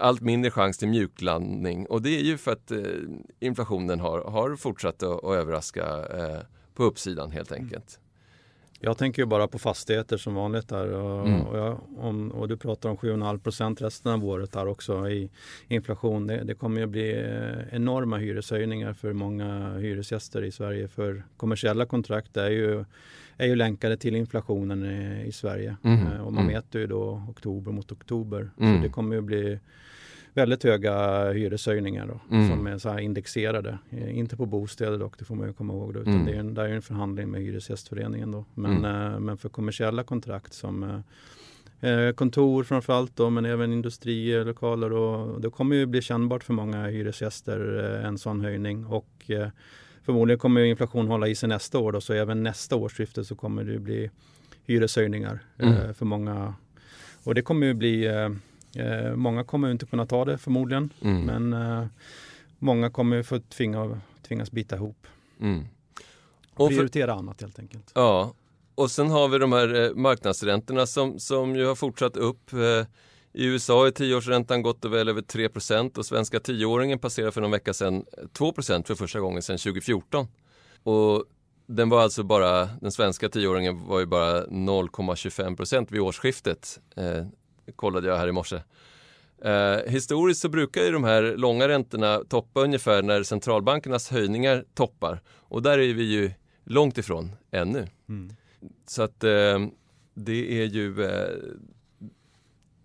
allt 0.00 0.20
mindre 0.20 0.50
chans 0.50 0.78
till 0.78 0.88
mjuklandning. 0.88 1.86
Och 1.86 2.02
det 2.02 2.18
är 2.18 2.22
ju 2.22 2.38
för 2.38 2.52
att 2.52 2.72
inflationen 3.40 4.00
har, 4.00 4.20
har 4.20 4.56
fortsatt 4.56 5.02
att, 5.02 5.24
att 5.24 5.34
överraska 5.34 5.84
på 6.74 6.84
uppsidan 6.84 7.30
helt 7.30 7.50
mm. 7.50 7.64
enkelt. 7.64 7.98
Jag 8.84 8.98
tänker 8.98 9.22
ju 9.22 9.26
bara 9.26 9.48
på 9.48 9.58
fastigheter 9.58 10.16
som 10.16 10.34
vanligt 10.34 10.68
där 10.68 10.92
och, 10.92 11.26
mm. 11.28 11.40
och, 11.40 11.58
jag, 11.58 11.80
om, 11.98 12.30
och 12.30 12.48
du 12.48 12.56
pratar 12.56 12.88
om 12.88 12.96
7,5 12.96 13.38
procent 13.38 13.82
resten 13.82 14.12
av 14.12 14.24
året 14.24 14.54
här 14.54 14.66
också 14.66 15.08
i 15.08 15.30
inflation. 15.68 16.26
Det, 16.26 16.44
det 16.44 16.54
kommer 16.54 16.80
ju 16.80 16.86
bli 16.86 17.12
eh, 17.12 17.74
enorma 17.76 18.16
hyreshöjningar 18.18 18.92
för 18.92 19.12
många 19.12 19.78
hyresgäster 19.78 20.44
i 20.44 20.52
Sverige 20.52 20.88
för 20.88 21.22
kommersiella 21.36 21.86
kontrakt 21.86 22.36
är 22.36 22.50
ju, 22.50 22.84
är 23.36 23.46
ju 23.46 23.56
länkade 23.56 23.96
till 23.96 24.16
inflationen 24.16 24.84
i, 24.84 25.26
i 25.26 25.32
Sverige 25.32 25.76
mm. 25.82 26.06
Eh, 26.06 26.20
och 26.20 26.32
man 26.32 26.42
mm. 26.42 26.54
mäter 26.54 26.80
ju 26.80 26.86
då 26.86 27.22
oktober 27.28 27.72
mot 27.72 27.92
oktober. 27.92 28.50
Så 28.56 28.64
mm. 28.64 28.82
det 28.82 28.88
kommer 28.88 29.16
ju 29.16 29.22
bli 29.22 29.58
väldigt 30.34 30.64
höga 30.64 31.24
hyreshöjningar 31.32 32.06
då, 32.06 32.36
mm. 32.36 32.48
som 32.48 32.66
är 32.66 32.78
så 32.78 32.98
indexerade. 32.98 33.78
Eh, 33.90 34.18
inte 34.18 34.36
på 34.36 34.46
bostäder 34.46 34.98
dock, 34.98 35.18
det 35.18 35.24
får 35.24 35.34
man 35.34 35.46
ju 35.46 35.52
komma 35.52 35.72
ihåg. 35.72 35.94
Då, 35.94 36.00
utan 36.00 36.14
mm. 36.14 36.26
det 36.26 36.32
är 36.32 36.40
en, 36.40 36.54
där 36.54 36.64
är 36.64 36.74
en 36.74 36.82
förhandling 36.82 37.30
med 37.30 37.40
Hyresgästföreningen. 37.40 38.30
Då. 38.30 38.44
Men, 38.54 38.76
mm. 38.76 39.12
eh, 39.12 39.20
men 39.20 39.36
för 39.36 39.48
kommersiella 39.48 40.04
kontrakt 40.04 40.52
som 40.52 40.82
eh, 41.80 41.90
eh 41.90 42.12
kontor 42.12 42.64
framförallt 42.64 43.16
då, 43.16 43.30
men 43.30 43.44
även 43.44 43.72
industrier, 43.72 44.44
lokaler. 44.44 44.92
Och, 44.92 45.40
det 45.40 45.50
kommer 45.50 45.76
ju 45.76 45.86
bli 45.86 46.02
kännbart 46.02 46.44
för 46.44 46.52
många 46.52 46.86
hyresgäster 46.86 47.90
eh, 48.00 48.06
en 48.06 48.18
sån 48.18 48.40
höjning. 48.40 48.86
Och 48.86 49.30
eh, 49.30 49.48
förmodligen 50.02 50.38
kommer 50.38 50.64
inflation 50.64 51.06
hålla 51.06 51.28
i 51.28 51.34
sig 51.34 51.48
nästa 51.48 51.78
år. 51.78 51.92
Då, 51.92 52.00
så 52.00 52.12
även 52.12 52.42
nästa 52.42 52.76
årsskifte 52.76 53.24
så 53.24 53.34
kommer 53.34 53.64
det 53.64 53.78
bli 53.78 54.10
hyreshöjningar 54.66 55.40
mm. 55.58 55.94
för 55.94 56.04
många. 56.04 56.54
Och 57.24 57.34
det 57.34 57.42
kommer 57.42 57.66
ju 57.66 57.74
bli, 57.74 58.06
många 59.14 59.44
kommer 59.44 59.70
inte 59.70 59.86
kunna 59.86 60.06
ta 60.06 60.24
det 60.24 60.38
förmodligen, 60.38 60.92
mm. 61.00 61.22
men 61.22 61.88
många 62.58 62.90
kommer 62.90 63.22
få 63.22 63.38
tvinga, 63.38 64.00
tvingas 64.28 64.50
bita 64.50 64.76
ihop. 64.76 65.06
Mm. 65.40 65.64
Och 66.54 66.68
prioritera 66.68 67.12
för, 67.12 67.18
annat 67.18 67.40
helt 67.40 67.58
enkelt. 67.58 67.92
Ja, 67.94 68.34
och 68.74 68.90
sen 68.90 69.10
har 69.10 69.28
vi 69.28 69.38
de 69.38 69.52
här 69.52 69.94
marknadsräntorna 69.94 70.86
som, 70.86 71.20
som 71.20 71.56
ju 71.56 71.66
har 71.66 71.74
fortsatt 71.74 72.16
upp. 72.16 72.50
I 73.34 73.44
USA 73.44 73.86
är 73.86 73.90
tioårsräntan 73.90 74.62
gått 74.62 74.84
väl 74.84 75.08
över 75.08 75.22
3 75.22 75.48
och 75.96 76.06
svenska 76.06 76.40
tioåringen 76.40 76.98
passerade 76.98 77.32
för 77.32 77.40
någon 77.40 77.50
vecka 77.50 77.74
sedan 77.74 78.04
2 78.32 78.52
för 78.84 78.94
första 78.94 79.20
gången 79.20 79.42
sedan 79.42 79.58
2014. 79.58 80.26
Och 80.82 81.24
den 81.66 81.88
var 81.88 82.02
alltså 82.02 82.22
bara, 82.22 82.64
den 82.64 82.92
svenska 82.92 83.28
tioåringen 83.28 83.86
var 83.86 84.00
ju 84.00 84.06
bara 84.06 84.46
0,25% 84.46 85.86
vid 85.90 86.00
årsskiftet. 86.00 86.80
Eh, 86.96 87.26
kollade 87.76 88.08
jag 88.08 88.16
här 88.16 88.28
i 88.28 88.32
morse. 88.32 88.60
Eh, 89.44 89.78
historiskt 89.86 90.40
så 90.40 90.48
brukar 90.48 90.82
ju 90.82 90.90
de 90.90 91.04
här 91.04 91.34
långa 91.36 91.68
räntorna 91.68 92.20
toppa 92.28 92.60
ungefär 92.60 93.02
när 93.02 93.22
centralbankernas 93.22 94.10
höjningar 94.10 94.64
toppar. 94.74 95.20
Och 95.28 95.62
där 95.62 95.78
är 95.78 95.94
vi 95.94 96.02
ju 96.02 96.30
långt 96.64 96.98
ifrån 96.98 97.30
ännu. 97.50 97.86
Mm. 98.08 98.32
Så 98.86 99.02
att 99.02 99.24
eh, 99.24 99.58
det 100.14 100.62
är 100.62 100.66
ju 100.66 101.04
eh, 101.04 101.28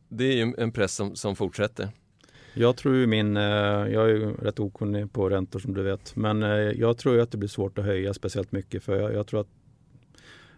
det 0.09 0.23
är 0.23 0.35
ju 0.35 0.53
en 0.57 0.71
press 0.71 0.95
som, 0.95 1.15
som 1.15 1.35
fortsätter. 1.35 1.89
Jag 2.53 2.77
tror 2.77 2.95
ju 2.95 3.07
min, 3.07 3.37
eh, 3.37 3.43
jag 3.43 4.03
är 4.03 4.07
ju 4.07 4.33
rätt 4.33 4.59
okunnig 4.59 5.13
på 5.13 5.29
räntor 5.29 5.59
som 5.59 5.73
du 5.73 5.83
vet, 5.83 6.15
men 6.15 6.43
eh, 6.43 6.49
jag 6.49 6.97
tror 6.97 7.19
att 7.19 7.31
det 7.31 7.37
blir 7.37 7.49
svårt 7.49 7.77
att 7.77 7.85
höja 7.85 8.13
speciellt 8.13 8.51
mycket 8.51 8.83
för 8.83 9.01
jag, 9.01 9.13
jag 9.13 9.27
tror 9.27 9.41
att 9.41 9.47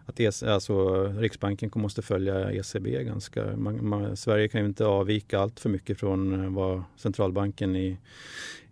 att 0.06 0.20
EC, 0.20 0.42
alltså, 0.42 1.04
Riksbanken 1.04 1.70
måste 1.74 2.02
följa 2.02 2.52
ECB 2.52 3.04
ganska. 3.04 3.56
Man, 3.56 3.88
man, 3.88 4.16
Sverige 4.16 4.48
kan 4.48 4.60
ju 4.60 4.66
inte 4.66 4.86
avvika 4.86 5.38
allt 5.38 5.60
för 5.60 5.68
mycket 5.68 5.98
från 5.98 6.44
eh, 6.44 6.50
vad 6.50 6.82
centralbanken 6.96 7.76
i 7.76 7.96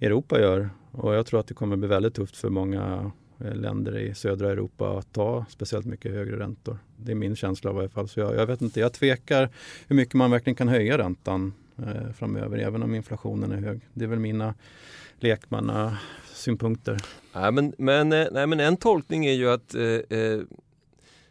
Europa 0.00 0.40
gör. 0.40 0.70
Och 0.90 1.14
jag 1.14 1.26
tror 1.26 1.40
att 1.40 1.46
det 1.46 1.54
kommer 1.54 1.76
bli 1.76 1.88
väldigt 1.88 2.14
tufft 2.14 2.36
för 2.36 2.48
många 2.48 3.12
eh, 3.40 3.54
länder 3.54 3.98
i 3.98 4.14
södra 4.14 4.50
Europa 4.50 4.98
att 4.98 5.12
ta 5.12 5.44
speciellt 5.48 5.86
mycket 5.86 6.12
högre 6.12 6.38
räntor. 6.38 6.78
Det 6.96 7.12
är 7.12 7.16
min 7.16 7.36
känsla 7.36 7.70
i 7.70 7.74
varje 7.74 7.88
fall. 7.88 8.08
Så 8.08 8.20
jag, 8.20 8.34
jag 8.34 8.46
vet 8.46 8.62
inte, 8.62 8.80
jag 8.80 8.92
tvekar 8.92 9.50
hur 9.88 9.96
mycket 9.96 10.14
man 10.14 10.30
verkligen 10.30 10.54
kan 10.54 10.68
höja 10.68 10.98
räntan 10.98 11.52
eh, 11.78 12.12
framöver, 12.12 12.58
även 12.58 12.82
om 12.82 12.94
inflationen 12.94 13.52
är 13.52 13.56
hög. 13.56 13.80
Det 13.94 14.04
är 14.04 14.08
väl 14.08 14.18
mina 14.18 14.54
lekmanna 15.20 15.98
synpunkter. 16.38 16.98
Nej, 17.34 17.52
men, 17.52 17.74
men, 17.78 18.12
eh, 18.12 18.26
nej, 18.32 18.46
men 18.46 18.60
en 18.60 18.76
tolkning 18.76 19.26
är 19.26 19.32
ju 19.32 19.50
att 19.50 19.74
eh, 19.74 20.18
eh, 20.18 20.40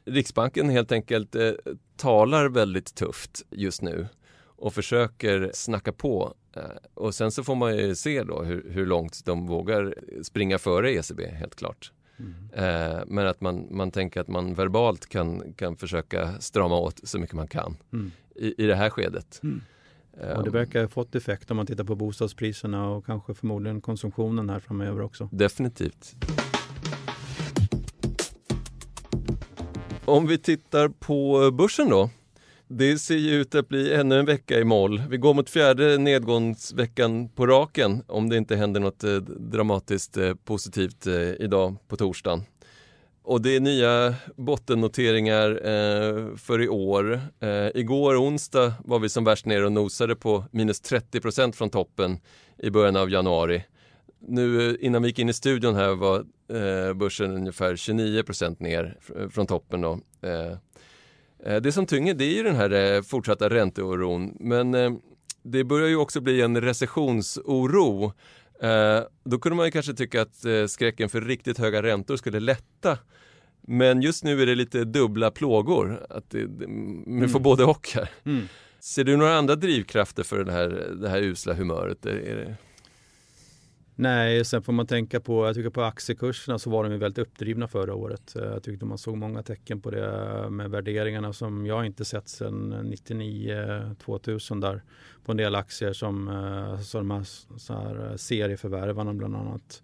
Riksbanken 0.07 0.69
helt 0.69 0.91
enkelt 0.91 1.35
eh, 1.35 1.51
talar 1.95 2.49
väldigt 2.49 2.95
tufft 2.95 3.45
just 3.51 3.81
nu 3.81 4.07
och 4.45 4.73
försöker 4.73 5.51
snacka 5.53 5.91
på. 5.91 6.33
Eh, 6.55 6.61
och 6.93 7.15
sen 7.15 7.31
så 7.31 7.43
får 7.43 7.55
man 7.55 7.77
ju 7.77 7.95
se 7.95 8.23
då 8.23 8.43
hur, 8.43 8.69
hur 8.69 8.85
långt 8.85 9.25
de 9.25 9.47
vågar 9.47 9.95
springa 10.23 10.57
före 10.57 10.93
ECB 10.93 11.27
helt 11.27 11.55
klart. 11.55 11.91
Mm. 12.19 13.07
men 13.07 13.27
att 13.27 13.41
man, 13.41 13.67
man 13.71 13.91
tänker 13.91 14.21
att 14.21 14.27
man 14.27 14.53
verbalt 14.53 15.09
kan, 15.09 15.53
kan 15.53 15.75
försöka 15.75 16.41
strama 16.41 16.77
åt 16.77 17.07
så 17.07 17.19
mycket 17.19 17.35
man 17.35 17.47
kan 17.47 17.77
mm. 17.93 18.11
i, 18.35 18.63
i 18.63 18.67
det 18.67 18.75
här 18.75 18.89
skedet. 18.89 19.39
Mm. 19.43 19.61
Och 20.37 20.43
det 20.43 20.49
verkar 20.49 20.81
ha 20.81 20.87
fått 20.87 21.15
effekt 21.15 21.51
om 21.51 21.57
man 21.57 21.65
tittar 21.65 21.83
på 21.83 21.95
bostadspriserna 21.95 22.89
och 22.89 23.05
kanske 23.05 23.33
förmodligen 23.33 23.81
konsumtionen 23.81 24.49
här 24.49 24.59
framöver 24.59 25.01
också. 25.01 25.29
Definitivt. 25.31 26.15
Om 30.07 30.27
vi 30.27 30.37
tittar 30.37 30.87
på 30.89 31.43
eh, 31.43 31.51
börsen 31.51 31.89
då. 31.89 32.09
Det 32.67 32.97
ser 32.97 33.15
ju 33.15 33.41
ut 33.41 33.55
att 33.55 33.67
bli 33.67 33.93
ännu 33.93 34.19
en 34.19 34.25
vecka 34.25 34.59
i 34.59 34.63
moll. 34.63 35.03
Vi 35.09 35.17
går 35.17 35.33
mot 35.33 35.49
fjärde 35.49 35.97
nedgångsveckan 35.97 37.29
på 37.29 37.47
raken 37.47 38.03
om 38.07 38.29
det 38.29 38.37
inte 38.37 38.55
händer 38.55 38.79
något 38.79 39.03
eh, 39.03 39.15
dramatiskt 39.15 40.17
eh, 40.17 40.33
positivt 40.33 41.07
idag 41.39 41.75
på 41.87 41.97
torsdagen. 41.97 42.43
Och 43.23 43.41
det 43.41 43.55
är 43.55 43.59
nya 43.59 44.15
bottennoteringar 44.35 45.49
eh, 45.49 46.35
för 46.35 46.61
i 46.61 46.69
år. 46.69 47.21
Eh, 47.39 47.67
igår 47.75 48.15
onsdag 48.15 48.73
var 48.85 48.99
vi 48.99 49.09
som 49.09 49.23
värst 49.23 49.45
nere 49.45 49.65
och 49.65 49.71
nosade 49.71 50.15
på 50.15 50.45
minus 50.51 50.81
30% 50.81 51.51
från 51.51 51.69
toppen 51.69 52.19
i 52.57 52.69
början 52.69 52.95
av 52.95 53.09
januari. 53.09 53.63
Nu 54.19 54.77
innan 54.81 55.01
vi 55.01 55.07
gick 55.07 55.19
in 55.19 55.29
i 55.29 55.33
studion 55.33 55.75
här 55.75 55.95
var 55.95 56.25
eh, 56.53 56.93
börsen 56.93 57.31
ungefär 57.31 57.75
29% 57.75 58.55
ner 58.63 58.97
från 59.29 59.47
toppen. 59.47 59.81
Då. 59.81 59.99
Eh, 61.45 61.61
det 61.61 61.71
som 61.71 61.85
tynger 61.85 62.13
det 62.13 62.25
är 62.25 62.35
ju 62.35 62.43
den 62.43 62.55
här 62.55 62.71
eh, 62.71 63.01
fortsatta 63.01 63.49
ränteoron 63.49 64.37
men 64.39 64.73
eh, 64.73 64.91
det 65.43 65.63
börjar 65.63 65.87
ju 65.87 65.95
också 65.95 66.21
bli 66.21 66.41
en 66.41 66.61
recessionsoro. 66.61 68.13
Då 69.23 69.39
kunde 69.39 69.55
man 69.55 69.65
ju 69.65 69.71
kanske 69.71 69.93
tycka 69.93 70.21
att 70.21 70.45
skräcken 70.67 71.09
för 71.09 71.21
riktigt 71.21 71.57
höga 71.57 71.83
räntor 71.83 72.17
skulle 72.17 72.39
lätta. 72.39 72.97
Men 73.61 74.01
just 74.01 74.23
nu 74.23 74.41
är 74.41 74.45
det 74.45 74.55
lite 74.55 74.83
dubbla 74.83 75.31
plågor, 75.31 76.05
att 76.09 76.29
det, 76.29 76.47
man 77.07 77.29
får 77.29 77.39
mm. 77.39 77.43
både 77.43 77.63
och 77.63 77.89
här. 77.93 78.09
Mm. 78.25 78.47
Ser 78.79 79.03
du 79.03 79.17
några 79.17 79.37
andra 79.37 79.55
drivkrafter 79.55 80.23
för 80.23 80.43
det 80.43 80.51
här, 80.51 80.69
det 81.01 81.09
här 81.09 81.21
usla 81.21 81.53
humöret? 81.53 82.05
Är 82.05 82.35
det... 82.35 82.55
Nej, 83.99 84.45
sen 84.45 84.61
får 84.61 84.73
man 84.73 84.87
tänka 84.87 85.19
på, 85.19 85.45
jag 85.45 85.55
tycker 85.55 85.69
på 85.69 85.83
aktiekurserna 85.83 86.59
så 86.59 86.69
var 86.69 86.83
de 86.83 86.91
ju 86.91 86.97
väldigt 86.97 87.27
uppdrivna 87.27 87.67
förra 87.67 87.95
året. 87.95 88.35
Eh, 88.35 88.43
jag 88.43 88.63
tyckte 88.63 88.85
man 88.85 88.97
såg 88.97 89.17
många 89.17 89.43
tecken 89.43 89.81
på 89.81 89.91
det 89.91 90.49
med 90.49 90.71
värderingarna 90.71 91.33
som 91.33 91.65
jag 91.65 91.85
inte 91.85 92.05
sett 92.05 92.29
sedan 92.29 92.73
99-2000 92.73 94.61
där 94.61 94.83
på 95.25 95.31
en 95.31 95.37
del 95.37 95.55
aktier 95.55 95.93
som, 95.93 96.27
eh, 96.27 96.81
så 96.81 96.97
de 96.97 97.11
här, 97.11 97.23
så 97.57 97.73
här 97.73 98.09
eh, 98.09 98.15
serieförvärvarna 98.15 99.13
bland 99.13 99.35
annat. 99.35 99.83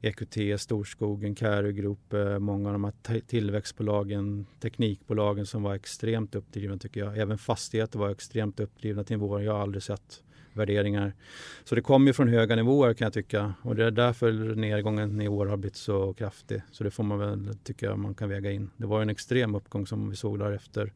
EQT, 0.00 0.60
Storskogen, 0.60 1.34
Carry 1.34 1.72
Group, 1.72 2.14
många 2.38 2.68
av 2.68 2.72
de 2.72 2.84
här 2.84 3.20
tillväxtbolagen, 3.20 4.46
teknikbolagen 4.60 5.46
som 5.46 5.62
var 5.62 5.74
extremt 5.74 6.34
uppdrivna 6.34 6.78
tycker 6.78 7.00
jag. 7.00 7.18
Även 7.18 7.38
fastigheter 7.38 7.98
var 7.98 8.10
extremt 8.10 8.60
uppdrivna 8.60 9.04
till 9.04 9.16
nivåer 9.16 9.42
jag 9.42 9.56
aldrig 9.56 9.82
sett 9.82 10.22
värderingar. 10.52 11.12
Så 11.64 11.74
det 11.74 11.80
kommer 11.80 12.06
ju 12.06 12.12
från 12.12 12.28
höga 12.28 12.56
nivåer 12.56 12.94
kan 12.94 13.06
jag 13.06 13.12
tycka 13.12 13.54
och 13.62 13.76
det 13.76 13.84
är 13.84 13.90
därför 13.90 14.32
nedgången 14.54 15.20
i 15.20 15.28
år 15.28 15.46
har 15.46 15.56
blivit 15.56 15.76
så 15.76 16.14
kraftig. 16.14 16.62
Så 16.72 16.84
det 16.84 16.90
får 16.90 17.04
man 17.04 17.18
väl 17.18 17.56
tycka 17.64 17.96
man 17.96 18.14
kan 18.14 18.28
väga 18.28 18.50
in. 18.50 18.70
Det 18.76 18.86
var 18.86 19.02
en 19.02 19.10
extrem 19.10 19.54
uppgång 19.54 19.86
som 19.86 20.10
vi 20.10 20.16
såg 20.16 20.38
där 20.38 20.52
efter, 20.52 20.92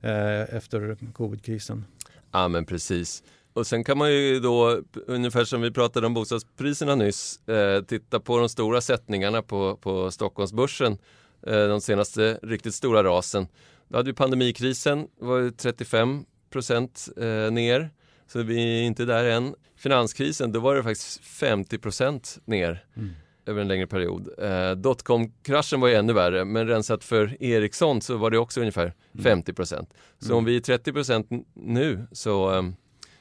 eh, 0.00 0.54
efter 0.56 0.96
covidkrisen. 1.12 1.84
Ja 2.32 2.48
men 2.48 2.64
precis. 2.64 3.22
Och 3.52 3.66
sen 3.66 3.84
kan 3.84 3.98
man 3.98 4.12
ju 4.12 4.40
då, 4.40 4.82
ungefär 5.06 5.44
som 5.44 5.60
vi 5.60 5.70
pratade 5.70 6.06
om 6.06 6.14
bostadspriserna 6.14 6.94
nyss, 6.94 7.48
eh, 7.48 7.82
titta 7.82 8.20
på 8.20 8.38
de 8.38 8.48
stora 8.48 8.80
sättningarna 8.80 9.42
på, 9.42 9.76
på 9.76 10.10
Stockholmsbörsen, 10.10 10.98
eh, 11.46 11.68
de 11.68 11.80
senaste 11.80 12.38
riktigt 12.42 12.74
stora 12.74 13.04
rasen. 13.04 13.46
Då 13.88 13.96
hade 13.96 14.10
vi 14.10 14.14
pandemikrisen, 14.14 15.08
var 15.20 15.50
35 15.50 16.24
procent 16.50 17.08
eh, 17.16 17.50
ner. 17.52 17.90
Så 18.28 18.42
vi 18.42 18.80
är 18.80 18.82
inte 18.82 19.04
där 19.04 19.24
än. 19.24 19.54
Finanskrisen, 19.76 20.52
då 20.52 20.60
var 20.60 20.74
det 20.74 20.82
faktiskt 20.82 21.20
50% 21.20 22.38
ner 22.44 22.84
mm. 22.96 23.10
över 23.46 23.60
en 23.60 23.68
längre 23.68 23.86
period. 23.86 24.28
Eh, 24.38 24.70
Dotcom-kraschen 24.70 25.80
var 25.80 25.88
ju 25.88 25.94
ännu 25.94 26.12
värre, 26.12 26.44
men 26.44 26.66
rensat 26.66 27.04
för 27.04 27.42
Ericsson 27.42 28.00
så 28.00 28.16
var 28.16 28.30
det 28.30 28.38
också 28.38 28.60
ungefär 28.60 28.94
50 29.22 29.52
mm. 29.58 29.86
Så 30.18 30.26
mm. 30.26 30.38
om 30.38 30.44
vi 30.44 30.56
är 30.56 30.60
30% 30.60 31.44
nu 31.54 32.06
så 32.12 32.56
eh, 32.56 32.62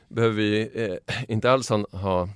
behöver 0.07 0.35
vi 0.35 0.69
eh, 0.73 1.15
inte 1.27 1.51
alls 1.51 1.69
ha, 1.69 1.85
ha 1.91 2.29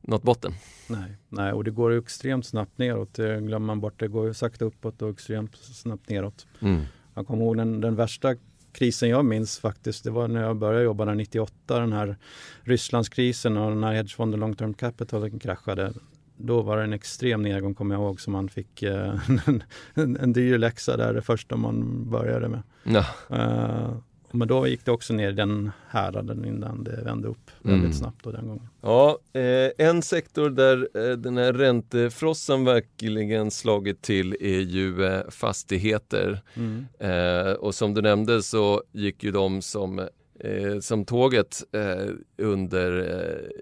nått 0.00 0.22
botten. 0.22 0.52
Nej, 0.88 1.16
nej, 1.28 1.52
och 1.52 1.64
det 1.64 1.70
går 1.70 1.98
extremt 1.98 2.46
snabbt 2.46 2.78
neråt. 2.78 3.14
Det 3.14 3.40
glömmer 3.40 3.66
man 3.66 3.80
bort. 3.80 4.00
Det 4.00 4.08
går 4.08 4.32
sakta 4.32 4.64
uppåt 4.64 5.02
och 5.02 5.10
extremt 5.10 5.56
snabbt 5.56 6.08
neråt. 6.08 6.46
Mm. 6.60 6.82
Jag 7.14 7.26
kommer 7.26 7.44
ihåg 7.44 7.56
den, 7.56 7.80
den 7.80 7.96
värsta 7.96 8.34
krisen 8.72 9.08
jag 9.08 9.24
minns 9.24 9.58
faktiskt, 9.58 10.04
det 10.04 10.10
var 10.10 10.28
när 10.28 10.42
jag 10.42 10.56
började 10.56 10.84
jobba 10.84 11.04
där 11.04 11.14
98, 11.14 11.80
den 11.80 11.92
här 11.92 12.16
Rysslandskrisen 12.62 13.56
och 13.56 13.76
när 13.76 13.92
hedgefonden 13.92 14.40
Long 14.40 14.56
Term 14.56 14.74
Capital 14.74 15.40
kraschade. 15.40 15.92
Då 16.36 16.62
var 16.62 16.76
det 16.76 16.84
en 16.84 16.92
extrem 16.92 17.42
nedgång 17.42 17.74
kommer 17.74 17.94
jag 17.94 18.02
ihåg 18.02 18.20
som 18.20 18.32
man 18.32 18.48
fick 18.48 18.82
eh, 18.82 19.18
en, 19.46 19.62
en, 19.94 20.16
en 20.16 20.32
dyr 20.32 20.58
läxa 20.58 20.96
där 20.96 21.14
det 21.14 21.22
första 21.22 21.56
man 21.56 22.10
började 22.10 22.48
med. 22.48 22.62
Ja. 22.84 23.04
Uh, 23.30 23.96
men 24.32 24.48
då 24.48 24.66
gick 24.66 24.84
det 24.84 24.92
också 24.92 25.14
ner 25.14 25.28
i 25.28 25.32
den 25.32 25.70
häraden 25.88 26.44
innan 26.44 26.84
det 26.84 27.02
vände 27.04 27.28
upp 27.28 27.50
väldigt 27.62 27.80
mm. 27.80 27.92
snabbt 27.92 28.24
då 28.24 28.30
den 28.30 28.48
gången. 28.48 28.68
Ja, 28.80 29.18
eh, 29.32 29.86
en 29.86 30.02
sektor 30.02 30.50
där 30.50 30.88
eh, 30.94 31.16
den 31.16 31.36
här 31.36 31.52
räntefrossan 31.52 32.64
verkligen 32.64 33.50
slagit 33.50 34.02
till 34.02 34.36
är 34.40 34.60
ju 34.60 35.04
eh, 35.04 35.20
fastigheter. 35.30 36.40
Mm. 36.54 36.86
Eh, 36.98 37.52
och 37.52 37.74
som 37.74 37.94
du 37.94 38.02
nämnde 38.02 38.42
så 38.42 38.82
gick 38.92 39.24
ju 39.24 39.30
de 39.30 39.62
som 39.62 39.98
eh, 40.40 40.78
som 40.80 41.04
tåget 41.04 41.62
eh, 41.72 42.10
under 42.38 42.92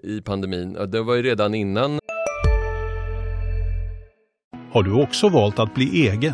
i 0.03 0.21
pandemin. 0.21 0.77
Det 0.87 1.01
var 1.01 1.15
ju 1.15 1.21
redan 1.21 1.55
innan. 1.55 1.99
Har 4.71 4.83
du 4.83 4.93
också 4.93 5.29
valt 5.29 5.59
att 5.59 5.75
bli 5.75 6.07
egen? 6.07 6.33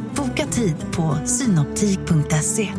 Boka 0.31 0.45
tid 0.45 0.75
på 0.95 1.17
synoptik.se. 1.25 2.69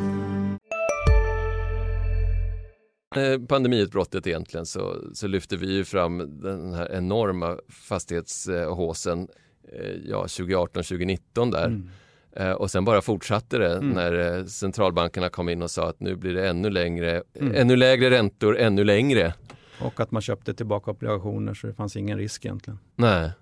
Eh, 3.17 3.41
pandemiutbrottet 3.49 4.27
egentligen 4.27 4.67
så, 4.67 4.97
så 5.15 5.27
lyfte 5.27 5.57
vi 5.57 5.75
ju 5.75 5.85
fram 5.85 6.41
den 6.41 6.75
här 6.75 6.93
enorma 6.93 7.59
fastighetshåsen 7.69 9.29
eh, 9.73 9.91
ja, 10.05 10.25
2018-2019 10.25 11.53
där. 11.53 11.67
Mm. 11.67 11.89
Eh, 12.37 12.53
och 12.53 12.71
sen 12.71 12.85
bara 12.85 13.01
fortsatte 13.01 13.59
det 13.59 13.77
mm. 13.77 13.89
när 13.89 14.45
centralbankerna 14.47 15.29
kom 15.29 15.49
in 15.49 15.63
och 15.63 15.71
sa 15.71 15.89
att 15.89 16.01
nu 16.01 16.17
blir 16.17 16.35
det 16.35 16.49
ännu 16.49 16.71
längre, 16.71 17.23
mm. 17.35 17.55
ännu 17.55 17.77
lägre 17.77 18.11
räntor, 18.11 18.59
ännu 18.59 18.85
längre. 18.85 19.35
Och 19.81 20.01
att 20.01 20.11
man 20.11 20.23
köpte 20.23 20.55
tillbaka 20.55 20.91
obligationer 20.91 21.55
så 21.55 21.67
det 21.67 21.75
fanns 21.75 21.97
ingen 21.97 22.19
risk 22.19 22.45
egentligen. 22.45 22.79
Nej. 22.97 23.33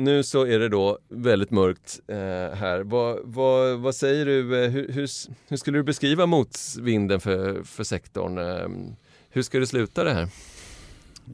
Nu 0.00 0.22
så 0.22 0.46
är 0.46 0.58
det 0.58 0.68
då 0.68 0.98
väldigt 1.08 1.50
mörkt 1.50 2.00
eh, 2.06 2.16
här. 2.58 2.82
Vad, 2.82 3.18
vad, 3.24 3.78
vad, 3.78 3.94
säger 3.94 4.26
du, 4.26 4.64
eh, 4.64 4.70
hur, 4.70 4.88
hur, 4.88 5.08
hur, 5.48 5.56
skulle 5.56 5.78
du 5.78 5.82
beskriva 5.82 6.26
motvinden 6.26 7.20
för, 7.20 7.62
för 7.62 7.84
sektorn? 7.84 8.38
Eh, 8.38 8.94
hur 9.30 9.42
ska 9.42 9.58
det 9.58 9.66
sluta 9.66 10.04
det 10.04 10.12
här? 10.12 10.28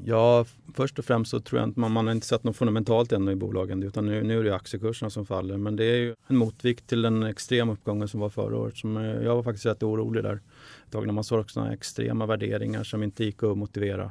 Ja, 0.05 0.45
först 0.75 0.99
och 0.99 1.05
främst 1.05 1.31
så 1.31 1.41
tror 1.41 1.61
jag 1.61 1.69
inte 1.69 1.81
man, 1.81 1.93
man 1.93 2.07
har 2.07 2.15
inte 2.15 2.27
sett 2.27 2.45
något 2.45 2.57
fundamentalt 2.57 3.13
ännu 3.13 3.33
i 3.33 3.37
bolagen 3.37 3.83
utan 3.83 4.07
nu, 4.07 4.23
nu 4.23 4.39
är 4.39 4.45
det 4.45 4.55
aktiekurserna 4.55 5.11
som 5.11 5.27
faller. 5.27 5.57
Men 5.57 5.77
det 5.77 5.85
är 5.85 5.97
ju 5.97 6.15
en 6.27 6.37
motvikt 6.37 6.87
till 6.87 7.03
den 7.03 7.23
extrema 7.23 7.73
uppgången 7.73 8.09
som 8.09 8.21
var 8.21 8.31
förra 8.31 8.57
året. 8.57 8.77
Som, 8.77 8.97
eh, 8.97 9.05
jag 9.05 9.37
var 9.37 9.43
faktiskt 9.43 9.67
rätt 9.67 9.83
orolig 9.83 10.23
där 10.23 10.35
ett 10.35 10.93
tag 10.93 11.07
när 11.07 11.13
man 11.13 11.25
såg 11.25 11.51
sådana 11.51 11.73
extrema 11.73 12.27
värderingar 12.27 12.85
som 12.85 13.03
inte 13.03 13.25
gick 13.25 13.43
att 13.43 13.59
motivera. 13.59 14.11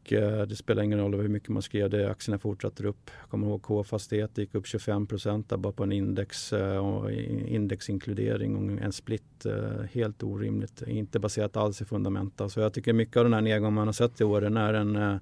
Och 0.00 0.12
eh, 0.12 0.46
det 0.46 0.56
spelar 0.56 0.82
ingen 0.82 0.98
roll 0.98 1.14
hur 1.14 1.28
mycket 1.28 1.48
man 1.48 1.62
skrev 1.62 1.90
det, 1.90 2.10
aktierna 2.10 2.38
fortsatte 2.38 2.86
upp. 2.86 3.10
Jag 3.20 3.30
kommer 3.30 3.46
ihåg 3.46 3.62
K-fastighet 3.62 4.38
gick 4.38 4.54
upp 4.54 4.66
25 4.66 5.06
procent 5.06 5.48
bara 5.48 5.72
på 5.72 5.82
en 5.82 5.92
index, 5.92 6.52
eh, 6.52 7.06
indexinkludering 7.46 8.56
och 8.56 8.82
en 8.82 8.92
split. 8.92 9.46
Eh, 9.46 9.82
helt 9.92 10.22
orimligt, 10.22 10.82
inte 10.86 11.18
baserat 11.18 11.56
alls 11.56 11.82
i 11.82 11.84
fundamenta. 11.84 12.48
Så 12.48 12.60
jag 12.60 12.72
tycker 12.72 12.92
mycket 12.92 13.16
av 13.16 13.24
den 13.24 13.34
här 13.34 13.40
nedgången 13.40 13.74
man 13.74 13.88
har 13.88 13.92
sett 13.92 14.20
i 14.20 14.24
år 14.24 14.40
den 14.40 14.56
är 14.56 14.74
en 14.74 15.20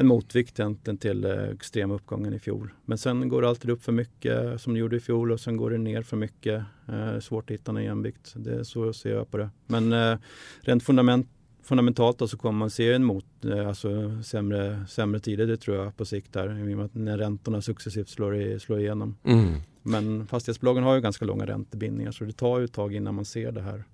en 0.00 0.06
motvikt 0.06 0.60
egentligen 0.60 0.98
till 0.98 1.24
extrema 1.24 1.94
uppgången 1.94 2.34
i 2.34 2.38
fjol. 2.38 2.70
Men 2.84 2.98
sen 2.98 3.28
går 3.28 3.42
det 3.42 3.48
alltid 3.48 3.70
upp 3.70 3.82
för 3.82 3.92
mycket 3.92 4.60
som 4.60 4.74
det 4.74 4.80
gjorde 4.80 4.96
i 4.96 5.00
fjol 5.00 5.32
och 5.32 5.40
sen 5.40 5.56
går 5.56 5.70
det 5.70 5.78
ner 5.78 6.02
för 6.02 6.16
mycket. 6.16 6.64
Eh, 6.88 7.18
svårt 7.20 7.50
att 7.50 7.54
hitta 7.54 7.72
någon 7.72 7.84
jämvikt. 7.84 8.34
Det 8.36 8.54
är 8.54 8.62
så 8.62 8.84
jag 8.84 8.94
ser 8.94 9.24
på 9.24 9.36
det. 9.36 9.50
Men 9.66 9.92
eh, 9.92 10.18
rent 10.60 10.82
fundament, 10.82 11.28
fundamentalt 11.68 12.18
då 12.18 12.28
så 12.28 12.36
kommer 12.36 12.58
man 12.58 12.70
se 12.70 12.92
en 12.92 13.04
mot, 13.04 13.44
eh, 13.44 13.68
alltså 13.68 14.22
sämre, 14.22 14.84
sämre 14.88 15.20
tider, 15.20 15.46
det 15.46 15.56
tror 15.56 15.76
jag 15.76 15.96
på 15.96 16.04
sikt 16.04 16.32
där, 16.32 16.48
när 16.92 17.18
räntorna 17.18 17.62
successivt 17.62 18.08
slår, 18.08 18.36
i, 18.36 18.60
slår 18.60 18.78
igenom. 18.78 19.16
Mm. 19.24 19.54
Men 19.82 20.26
fastighetsbolagen 20.26 20.84
har 20.84 20.94
ju 20.94 21.00
ganska 21.00 21.24
långa 21.24 21.46
räntebindningar 21.46 22.12
så 22.12 22.24
det 22.24 22.32
tar 22.32 22.58
ju 22.58 22.64
ett 22.64 22.72
tag 22.72 22.94
innan 22.94 23.14
man 23.14 23.24
ser 23.24 23.52
det 23.52 23.62
här. 23.62 23.84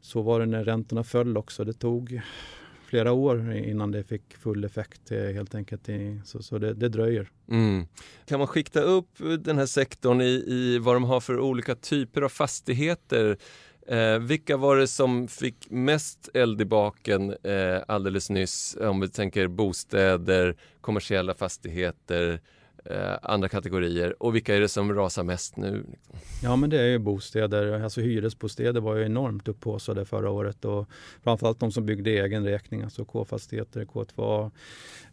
Så 0.00 0.22
var 0.22 0.40
det 0.40 0.46
när 0.46 0.64
räntorna 0.64 1.04
föll 1.04 1.36
också. 1.36 1.64
Det 1.64 1.72
tog 1.72 2.20
flera 2.86 3.12
år 3.12 3.52
innan 3.52 3.90
det 3.90 4.04
fick 4.04 4.36
full 4.36 4.64
effekt 4.64 5.12
eh, 5.12 5.18
helt 5.18 5.54
enkelt. 5.54 5.88
Så, 6.24 6.42
så 6.42 6.58
det, 6.58 6.74
det 6.74 6.88
dröjer. 6.88 7.30
Mm. 7.50 7.86
Kan 8.26 8.38
man 8.38 8.48
skikta 8.48 8.80
upp 8.80 9.08
den 9.38 9.58
här 9.58 9.66
sektorn 9.66 10.20
i, 10.20 10.44
i 10.46 10.78
vad 10.78 10.96
de 10.96 11.04
har 11.04 11.20
för 11.20 11.40
olika 11.40 11.74
typer 11.74 12.22
av 12.22 12.28
fastigheter? 12.28 13.38
Eh, 13.86 14.18
vilka 14.18 14.56
var 14.56 14.76
det 14.76 14.86
som 14.86 15.28
fick 15.28 15.70
mest 15.70 16.28
eld 16.34 16.60
i 16.60 16.64
baken 16.64 17.36
eh, 17.42 17.82
alldeles 17.88 18.30
nyss? 18.30 18.76
Om 18.80 19.00
vi 19.00 19.08
tänker 19.08 19.46
bostäder, 19.46 20.56
kommersiella 20.80 21.34
fastigheter, 21.34 22.40
eh, 22.84 23.18
andra 23.22 23.48
kategorier. 23.48 24.22
Och 24.22 24.34
vilka 24.34 24.56
är 24.56 24.60
det 24.60 24.68
som 24.68 24.94
rasar 24.94 25.22
mest 25.22 25.56
nu? 25.56 25.84
Liksom? 25.90 26.16
Ja 26.42 26.56
men 26.56 26.70
det 26.70 26.80
är 26.80 26.86
ju 26.86 26.98
bostäder, 26.98 27.82
alltså 27.82 28.00
hyresbostäder 28.00 28.80
var 28.80 28.96
ju 28.96 29.04
enormt 29.04 29.48
upphaussade 29.48 30.04
förra 30.04 30.30
året 30.30 30.64
och 30.64 30.88
framförallt 31.22 31.60
de 31.60 31.72
som 31.72 31.86
byggde 31.86 32.10
egen 32.10 32.44
räkning, 32.44 32.82
alltså 32.82 33.04
K-fastigheter, 33.04 33.84
K2 33.84 34.50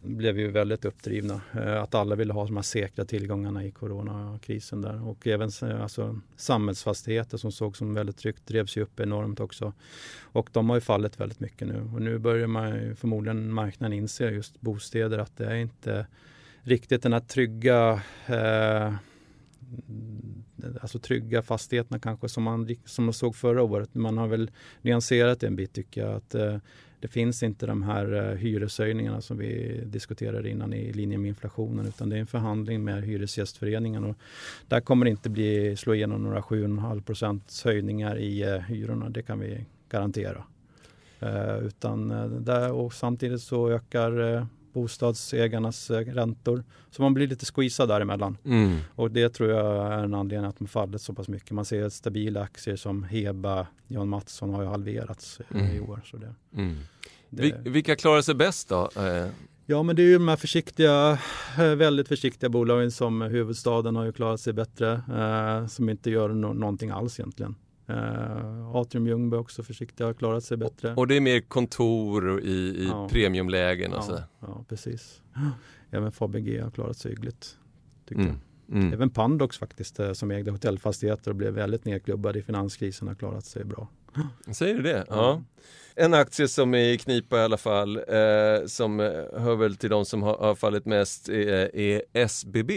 blev 0.02 0.38
ju 0.38 0.50
väldigt 0.50 0.84
uppdrivna. 0.84 1.40
Eh, 1.52 1.82
att 1.82 1.94
alla 1.94 2.14
ville 2.14 2.32
ha 2.32 2.44
de 2.44 2.56
här 2.56 2.62
säkra 2.62 3.04
tillgångarna 3.04 3.64
i 3.64 3.70
coronakrisen 3.70 4.82
där 4.82 5.08
och 5.08 5.26
även 5.26 5.50
eh, 5.62 5.82
alltså, 5.82 6.20
samhällsfastigheter 6.36 7.38
som 7.38 7.52
såg 7.52 7.76
som 7.76 7.94
väldigt 7.94 8.16
tryggt 8.16 8.46
drevs 8.46 8.76
ju 8.76 8.82
upp 8.82 9.00
enormt 9.00 9.40
också. 9.40 9.72
Och 10.20 10.50
de 10.52 10.68
har 10.68 10.76
ju 10.76 10.80
fallit 10.80 11.20
väldigt 11.20 11.40
mycket 11.40 11.68
nu 11.68 11.90
och 11.94 12.02
nu 12.02 12.18
börjar 12.18 12.46
man 12.46 12.96
förmodligen 12.96 13.52
marknaden 13.52 13.98
inse 13.98 14.30
just 14.30 14.60
bostäder 14.60 15.18
att 15.18 15.36
det 15.36 15.46
är 15.46 15.56
inte 15.56 16.06
riktigt 16.62 17.02
den 17.02 17.12
här 17.12 17.20
trygga 17.20 18.02
eh, 18.26 18.94
alltså 20.80 20.98
trygga 20.98 21.42
fastigheterna 21.42 21.98
kanske 21.98 22.28
som 22.28 22.42
man, 22.42 22.76
som 22.84 23.04
man 23.04 23.14
såg 23.14 23.36
förra 23.36 23.62
året. 23.62 23.94
Man 23.94 24.18
har 24.18 24.28
väl 24.28 24.50
nyanserat 24.82 25.40
det 25.40 25.46
en 25.46 25.56
bit 25.56 25.72
tycker 25.72 26.00
jag. 26.00 26.14
Att, 26.14 26.34
eh, 26.34 26.56
det 27.00 27.08
finns 27.08 27.42
inte 27.42 27.66
de 27.66 27.82
här 27.82 28.12
eh, 28.12 28.36
hyreshöjningarna 28.36 29.20
som 29.20 29.38
vi 29.38 29.80
diskuterade 29.84 30.48
innan 30.48 30.72
i 30.72 30.92
linje 30.92 31.18
med 31.18 31.28
inflationen 31.28 31.86
utan 31.86 32.08
det 32.08 32.16
är 32.16 32.20
en 32.20 32.26
förhandling 32.26 32.84
med 32.84 33.04
Hyresgästföreningen 33.04 34.04
och 34.04 34.16
där 34.68 34.80
kommer 34.80 35.04
det 35.04 35.10
inte 35.10 35.30
bli, 35.30 35.76
slå 35.76 35.94
igenom 35.94 36.22
några 36.22 36.40
7,5 36.40 37.02
procents 37.02 37.64
höjningar 37.64 38.18
i 38.18 38.42
eh, 38.42 38.58
hyrorna. 38.58 39.08
Det 39.08 39.22
kan 39.22 39.40
vi 39.40 39.66
garantera. 39.88 40.44
Eh, 41.20 41.58
utan 41.58 42.10
eh, 42.10 42.26
där, 42.26 42.72
och 42.72 42.92
samtidigt 42.92 43.42
så 43.42 43.70
ökar 43.70 44.34
eh, 44.34 44.46
bostadsägarnas 44.72 45.90
eh, 45.90 45.98
räntor. 45.98 46.64
Så 46.90 47.02
man 47.02 47.14
blir 47.14 47.26
lite 47.26 47.46
squeezad 47.46 47.88
däremellan. 47.88 48.38
Mm. 48.44 48.78
Och 48.94 49.10
det 49.10 49.28
tror 49.28 49.50
jag 49.50 49.92
är 49.92 50.04
en 50.04 50.14
anledning 50.14 50.48
att 50.48 50.58
de 50.58 50.68
fallit 50.68 51.02
så 51.02 51.14
pass 51.14 51.28
mycket. 51.28 51.50
Man 51.50 51.64
ser 51.64 51.88
stabila 51.88 52.42
aktier 52.42 52.76
som 52.76 53.04
Heba, 53.04 53.66
Jan 53.86 54.08
Mattsson 54.08 54.54
har 54.54 54.62
ju 54.62 54.68
halverats 54.68 55.40
eh, 55.40 55.60
mm. 55.60 55.76
i 55.76 55.80
år. 55.80 56.00
Så 56.04 56.16
det, 56.16 56.34
mm. 56.54 56.76
det... 57.30 57.54
Vilka 57.64 57.96
klarar 57.96 58.22
sig 58.22 58.34
bäst 58.34 58.68
då? 58.68 58.90
Eh, 58.96 59.26
ja 59.66 59.82
men 59.82 59.96
det 59.96 60.02
är 60.02 60.06
ju 60.06 60.18
de 60.18 60.28
här 60.28 60.36
försiktiga, 60.36 61.18
väldigt 61.56 62.08
försiktiga 62.08 62.50
bolagen 62.50 62.90
som 62.90 63.22
huvudstaden 63.22 63.96
har 63.96 64.04
ju 64.04 64.12
klarat 64.12 64.40
sig 64.40 64.52
bättre. 64.52 65.02
Som 65.68 65.88
inte 65.88 66.10
gör 66.10 66.28
no 66.28 66.52
någonting 66.52 66.90
alls 66.90 67.20
egentligen. 67.20 67.54
Uh, 67.92 68.76
Atrium 68.76 69.06
Ljungby 69.06 69.36
också 69.36 69.62
försiktiga, 69.62 70.06
har 70.06 70.14
klarat 70.14 70.44
sig 70.44 70.56
bättre. 70.56 70.94
Och 70.94 71.08
det 71.08 71.16
är 71.16 71.20
mer 71.20 71.40
kontor 71.40 72.40
i, 72.40 72.52
i 72.52 72.86
ja. 72.88 73.08
premiumlägen? 73.08 73.92
Och 73.92 74.04
ja, 74.08 74.18
ja, 74.40 74.64
precis. 74.68 75.22
Även 75.90 76.12
Fabege 76.12 76.62
har 76.62 76.70
klarat 76.70 76.96
sig 76.96 77.10
hyggligt. 77.10 77.58
Tycker 78.08 78.22
mm. 78.22 78.32
jag. 78.66 78.78
Mm. 78.78 78.92
Även 78.92 79.10
Pandox 79.10 79.58
faktiskt, 79.58 80.00
eh, 80.00 80.12
som 80.12 80.30
ägde 80.30 80.50
hotellfastigheter 80.50 81.30
och 81.30 81.36
blev 81.36 81.54
väldigt 81.54 81.84
nedklubbad 81.84 82.36
i 82.36 82.42
finanskrisen, 82.42 83.08
har 83.08 83.14
klarat 83.14 83.44
sig 83.44 83.64
bra. 83.64 83.88
Säger 84.52 84.74
du 84.74 84.82
det? 84.82 85.04
Ja. 85.08 85.16
ja. 85.16 85.42
En 85.94 86.14
aktie 86.14 86.48
som 86.48 86.74
är 86.74 86.92
i 86.92 86.98
knipa 86.98 87.36
i 87.36 87.40
alla 87.40 87.56
fall, 87.56 87.96
eh, 87.96 88.66
som 88.66 89.00
eh, 89.00 89.06
hör 89.36 89.56
väl 89.56 89.76
till 89.76 89.90
de 89.90 90.04
som 90.04 90.22
har, 90.22 90.36
har 90.36 90.54
fallit 90.54 90.86
mest, 90.86 91.28
är, 91.28 91.76
är 91.76 92.02
SBB 92.12 92.70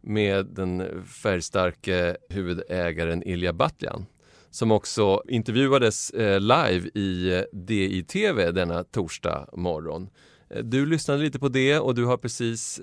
med 0.00 0.46
den 0.46 1.04
färgstarke 1.04 2.16
huvudägaren 2.28 3.22
Ilja 3.22 3.52
Batljan 3.52 4.06
som 4.50 4.70
också 4.70 5.22
intervjuades 5.28 6.10
eh, 6.10 6.40
live 6.40 6.90
i 6.94 7.34
eh, 7.34 7.42
DI-TV 7.52 8.50
denna 8.50 8.84
torsdag 8.84 9.48
morgon. 9.52 10.10
Eh, 10.50 10.64
du 10.64 10.86
lyssnade 10.86 11.22
lite 11.22 11.38
på 11.38 11.48
det 11.48 11.78
och 11.78 11.94
du 11.94 12.04
har 12.04 12.16
precis 12.16 12.80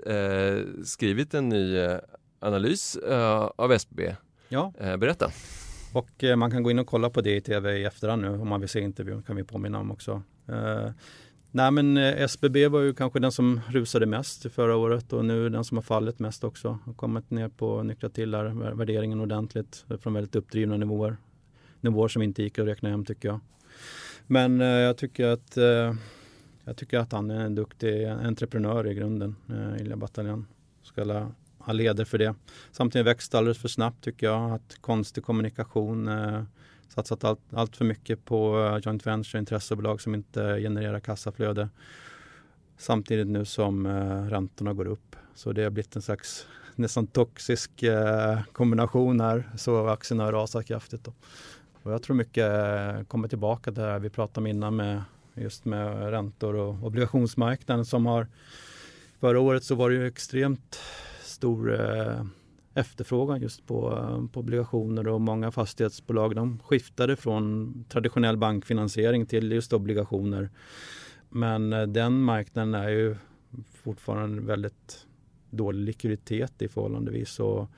skrivit 0.85 1.33
en 1.33 1.49
ny 1.49 1.77
analys 2.39 2.97
av 3.55 3.71
SBB. 3.71 4.15
Ja. 4.49 4.73
berätta. 4.79 5.31
Och 5.93 6.23
man 6.37 6.51
kan 6.51 6.63
gå 6.63 6.71
in 6.71 6.79
och 6.79 6.87
kolla 6.87 7.09
på 7.09 7.21
DI-TV 7.21 7.77
i 7.77 7.85
efterhand 7.85 8.21
nu 8.21 8.29
om 8.29 8.47
man 8.47 8.59
vill 8.59 8.69
se 8.69 8.79
intervjun 8.79 9.23
kan 9.23 9.35
vi 9.35 9.43
påminna 9.43 9.79
om 9.79 9.91
också. 9.91 10.21
Nej 11.51 11.71
men 11.71 11.97
SBB 11.97 12.67
var 12.67 12.79
ju 12.79 12.93
kanske 12.93 13.19
den 13.19 13.31
som 13.31 13.61
rusade 13.69 14.05
mest 14.05 14.51
förra 14.51 14.75
året 14.75 15.13
och 15.13 15.25
nu 15.25 15.49
den 15.49 15.63
som 15.63 15.77
har 15.77 15.81
fallit 15.81 16.19
mest 16.19 16.43
också. 16.43 16.79
Har 16.85 16.93
kommit 16.93 17.29
ner 17.29 17.49
på, 17.49 17.83
nyktrat 17.83 18.13
till 18.13 18.31
där, 18.31 18.73
värderingen 18.73 19.19
ordentligt 19.19 19.85
från 20.01 20.13
väldigt 20.13 20.35
uppdrivna 20.35 20.77
nivåer 20.77 21.17
nivåer 21.81 22.07
som 22.07 22.21
inte 22.21 22.43
gick 22.43 22.59
att 22.59 22.67
räkna 22.67 22.89
hem 22.89 23.05
tycker 23.05 23.29
jag. 23.29 23.39
Men 24.27 24.61
eh, 24.61 24.67
jag, 24.67 24.97
tycker 24.97 25.27
att, 25.27 25.57
eh, 25.57 25.93
jag 26.63 26.77
tycker 26.77 26.99
att 26.99 27.11
han 27.11 27.31
är 27.31 27.39
en 27.39 27.55
duktig 27.55 28.05
entreprenör 28.05 28.87
i 28.87 28.93
grunden, 28.93 29.35
eh, 29.49 29.81
Ilja 29.81 29.95
Bataljan. 29.95 30.47
Ska 30.83 31.03
ha 31.57 31.73
leder 31.73 32.05
för 32.05 32.17
det. 32.17 32.35
Samtidigt 32.71 33.07
växte 33.07 33.37
alldeles 33.37 33.57
för 33.57 33.67
snabbt 33.67 34.03
tycker 34.03 34.27
jag. 34.27 34.51
Att 34.51 34.77
konstig 34.81 35.23
kommunikation, 35.23 36.07
eh, 36.07 36.43
satsat 36.87 37.23
allt, 37.23 37.39
allt 37.51 37.75
för 37.75 37.85
mycket 37.85 38.25
på 38.25 38.59
eh, 38.59 38.77
joint 38.83 39.07
venture 39.07 39.39
intressebolag 39.39 40.01
som 40.01 40.15
inte 40.15 40.59
genererar 40.59 40.99
kassaflöde. 40.99 41.69
Samtidigt 42.77 43.27
nu 43.27 43.45
som 43.45 43.85
eh, 43.85 44.25
räntorna 44.29 44.73
går 44.73 44.87
upp. 44.87 45.15
Så 45.35 45.51
det 45.51 45.63
har 45.63 45.69
blivit 45.69 45.95
en 45.95 46.01
slags 46.01 46.47
nästan 46.75 47.07
toxisk 47.07 47.83
eh, 47.83 48.39
kombination 48.51 49.21
här. 49.21 49.49
Så 49.57 49.87
aktierna 49.87 50.23
har 50.23 50.31
rasat 50.31 50.65
kraftigt. 50.65 51.03
Då. 51.03 51.13
Och 51.87 51.93
jag 51.93 52.01
tror 52.01 52.15
mycket 52.15 52.45
eh, 52.45 53.03
kommer 53.03 53.27
tillbaka 53.27 53.71
till 53.71 53.81
det 53.81 53.89
här 53.89 53.99
vi 53.99 54.09
pratade 54.09 54.39
om 54.39 54.47
innan 54.47 54.75
med 54.75 55.01
just 55.35 55.65
med 55.65 56.09
räntor 56.11 56.55
och 56.55 56.83
obligationsmarknaden 56.83 57.85
som 57.85 58.05
har 58.05 58.27
Förra 59.19 59.39
året 59.39 59.63
så 59.63 59.75
var 59.75 59.89
det 59.89 59.95
ju 59.95 60.07
extremt 60.07 60.79
stor 61.21 61.81
eh, 61.81 62.23
efterfrågan 62.73 63.41
just 63.41 63.67
på, 63.67 63.91
eh, 63.91 64.27
på 64.27 64.39
obligationer 64.39 65.07
och 65.07 65.21
många 65.21 65.51
fastighetsbolag 65.51 66.35
de 66.35 66.59
skiftade 66.59 67.15
från 67.15 67.73
traditionell 67.89 68.37
bankfinansiering 68.37 69.25
till 69.25 69.51
just 69.51 69.73
obligationer. 69.73 70.49
Men 71.29 71.69
den 71.93 72.21
marknaden 72.21 72.73
är 72.73 72.89
ju 72.89 73.15
fortfarande 73.73 74.41
väldigt 74.41 75.05
dålig 75.49 75.85
likviditet 75.85 76.61
i 76.61 76.67
förhållandevis 76.67 77.39
och, 77.39 77.69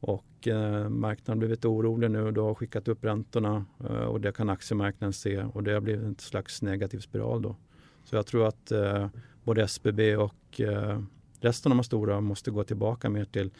och 0.00 0.48
eh, 0.48 0.88
marknaden 0.88 1.38
har 1.38 1.46
blivit 1.46 1.64
orolig 1.64 2.10
nu 2.10 2.22
och 2.22 2.32
då 2.32 2.46
har 2.46 2.54
skickat 2.54 2.88
upp 2.88 3.04
räntorna 3.04 3.64
eh, 3.84 3.96
och 3.96 4.20
det 4.20 4.32
kan 4.32 4.48
aktiemarknaden 4.48 5.12
se 5.12 5.42
och 5.42 5.62
det 5.62 5.72
har 5.72 5.80
blivit 5.80 6.04
en 6.04 6.16
slags 6.18 6.62
negativ 6.62 6.98
spiral 6.98 7.42
då. 7.42 7.56
Så 8.04 8.16
jag 8.16 8.26
tror 8.26 8.48
att 8.48 8.72
eh, 8.72 9.08
både 9.44 9.62
SBB 9.62 10.16
och 10.16 10.60
eh, 10.60 11.00
resten 11.40 11.72
av 11.72 11.78
de 11.78 11.84
stora 11.84 12.20
måste 12.20 12.50
gå 12.50 12.64
tillbaka 12.64 13.10
mer 13.10 13.24
till 13.24 13.50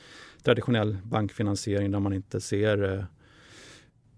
traditionell 0.42 0.96
bankfinansiering 1.02 1.90
där 1.90 2.00
man 2.00 2.12
inte 2.12 2.40
ser 2.40 2.94
eh, 2.94 3.04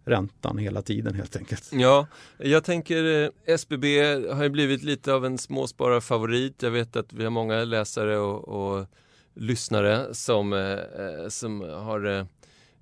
räntan 0.04 0.59
hela 0.59 0.83
tiden 0.83 1.14
helt 1.14 1.37
enkelt. 1.37 1.70
Ja, 1.72 2.06
jag 2.38 2.64
tänker 2.64 3.24
eh, 3.24 3.30
SBB 3.44 4.00
har 4.33 4.42
ju 4.42 4.48
blivit 4.48 4.83
lite 4.83 5.14
av 5.14 5.26
en 5.26 5.38
småspararfavorit. 5.38 6.62
Jag 6.62 6.70
vet 6.70 6.96
att 6.96 7.12
vi 7.12 7.24
har 7.24 7.30
många 7.30 7.64
läsare 7.64 8.18
och, 8.18 8.48
och 8.48 8.87
lyssnare 9.34 10.14
som, 10.14 10.52
eh, 10.52 10.60
eh, 10.60 11.28
som 11.28 11.60
har 11.60 12.18
eh, 12.18 12.24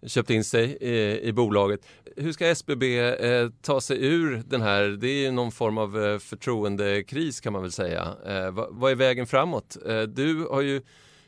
köpt 0.06 0.30
in 0.30 0.44
sig 0.44 0.76
i, 0.80 1.28
i 1.28 1.32
bolaget. 1.32 1.80
Hur 2.16 2.32
ska 2.32 2.46
SBB 2.46 2.98
eh, 2.98 3.48
ta 3.62 3.80
sig 3.80 4.06
ur 4.06 4.42
den 4.46 4.62
här, 4.62 4.84
det 4.84 5.08
är 5.08 5.24
ju 5.24 5.30
någon 5.30 5.52
form 5.52 5.78
av 5.78 6.04
eh, 6.04 6.18
förtroendekris 6.18 7.40
kan 7.40 7.52
man 7.52 7.62
väl 7.62 7.72
säga. 7.72 8.14
Eh, 8.26 8.50
vad, 8.50 8.68
vad, 8.70 8.90
är 8.90 8.96
vägen 8.96 9.26
framåt? 9.26 9.76
Eh, 9.86 10.02
du 10.02 10.46
har 10.50 10.60
ju 10.60 10.82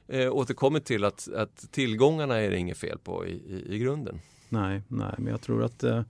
eh, 0.09 0.33
återkommit 0.33 0.85
till 0.85 1.05
att, 1.05 1.29
att 1.35 1.73
tillgångarna 1.73 2.37
är 2.37 2.51
det 2.51 2.57
inget 2.57 2.79
fel 2.79 2.99
på 2.99 3.27
i, 3.27 3.31
i, 3.31 3.75
i 3.75 3.79
grunden. 3.79 4.21
Nej, 4.49 4.83
nej, 4.89 5.15
men 5.19 5.27
jag 5.27 5.41
tror 5.41 5.65
att 5.65 5.83
eh, 5.83 6.03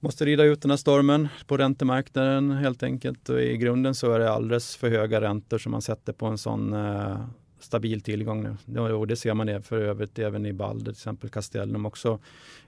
måste 0.00 0.24
rida 0.24 0.44
ut 0.44 0.62
den 0.62 0.70
här 0.70 0.78
stormen 0.78 1.28
på 1.46 1.56
räntemarknaden 1.56 2.50
helt 2.50 2.82
enkelt. 2.82 3.28
Och 3.28 3.42
I 3.42 3.56
grunden 3.56 3.94
så 3.94 4.12
är 4.12 4.18
det 4.18 4.32
alldeles 4.32 4.76
för 4.76 4.90
höga 4.90 5.20
räntor 5.20 5.58
som 5.58 5.72
man 5.72 5.82
sätter 5.82 6.12
på 6.12 6.26
en 6.26 6.38
sån 6.38 6.72
eh, 6.72 7.20
stabil 7.70 8.00
tillgång 8.00 8.56
nu. 8.64 8.80
Och 8.80 9.06
det 9.06 9.16
ser 9.16 9.34
man 9.34 9.46
det 9.46 9.62
för 9.62 9.80
övrigt 9.80 10.18
även 10.18 10.46
i 10.46 10.52
Balder, 10.52 10.84
till 10.84 10.90
exempel 10.90 11.30
Castellum 11.30 11.86
också 11.86 12.18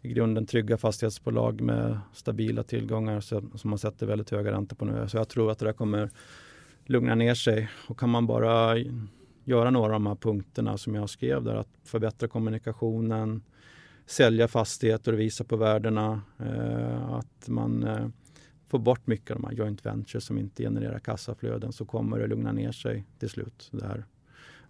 i 0.02 0.08
grunden 0.08 0.46
trygga 0.46 0.76
fastighetsbolag 0.76 1.60
med 1.60 1.98
stabila 2.12 2.62
tillgångar 2.62 3.20
som 3.20 3.70
man 3.70 3.78
sätter 3.78 4.06
väldigt 4.06 4.30
höga 4.30 4.52
räntor 4.52 4.76
på 4.76 4.84
nu. 4.84 5.08
Så 5.08 5.16
jag 5.16 5.28
tror 5.28 5.50
att 5.50 5.58
det 5.58 5.64
där 5.64 5.72
kommer 5.72 6.10
lugna 6.86 7.14
ner 7.14 7.34
sig 7.34 7.68
och 7.88 7.98
kan 7.98 8.10
man 8.10 8.26
bara 8.26 8.78
göra 9.44 9.70
några 9.70 9.86
av 9.86 9.92
de 9.92 10.06
här 10.06 10.14
punkterna 10.14 10.78
som 10.78 10.94
jag 10.94 11.10
skrev 11.10 11.44
där, 11.44 11.54
att 11.54 11.68
förbättra 11.84 12.28
kommunikationen, 12.28 13.42
sälja 14.06 14.48
fastigheter 14.48 15.12
och 15.12 15.20
visa 15.20 15.44
på 15.44 15.56
värdena, 15.56 16.22
eh, 16.38 17.12
att 17.12 17.48
man 17.48 17.82
eh, 17.82 18.08
får 18.66 18.78
bort 18.78 19.06
mycket 19.06 19.30
av 19.30 19.42
de 19.42 19.48
här 19.48 19.54
joint 19.54 19.86
ventures 19.86 20.24
som 20.24 20.38
inte 20.38 20.62
genererar 20.62 20.98
kassaflöden 20.98 21.72
så 21.72 21.84
kommer 21.84 22.18
det 22.18 22.26
lugna 22.26 22.52
ner 22.52 22.72
sig 22.72 23.04
till 23.18 23.28
slut. 23.28 23.68
Det 23.72 23.86
här 23.86 24.04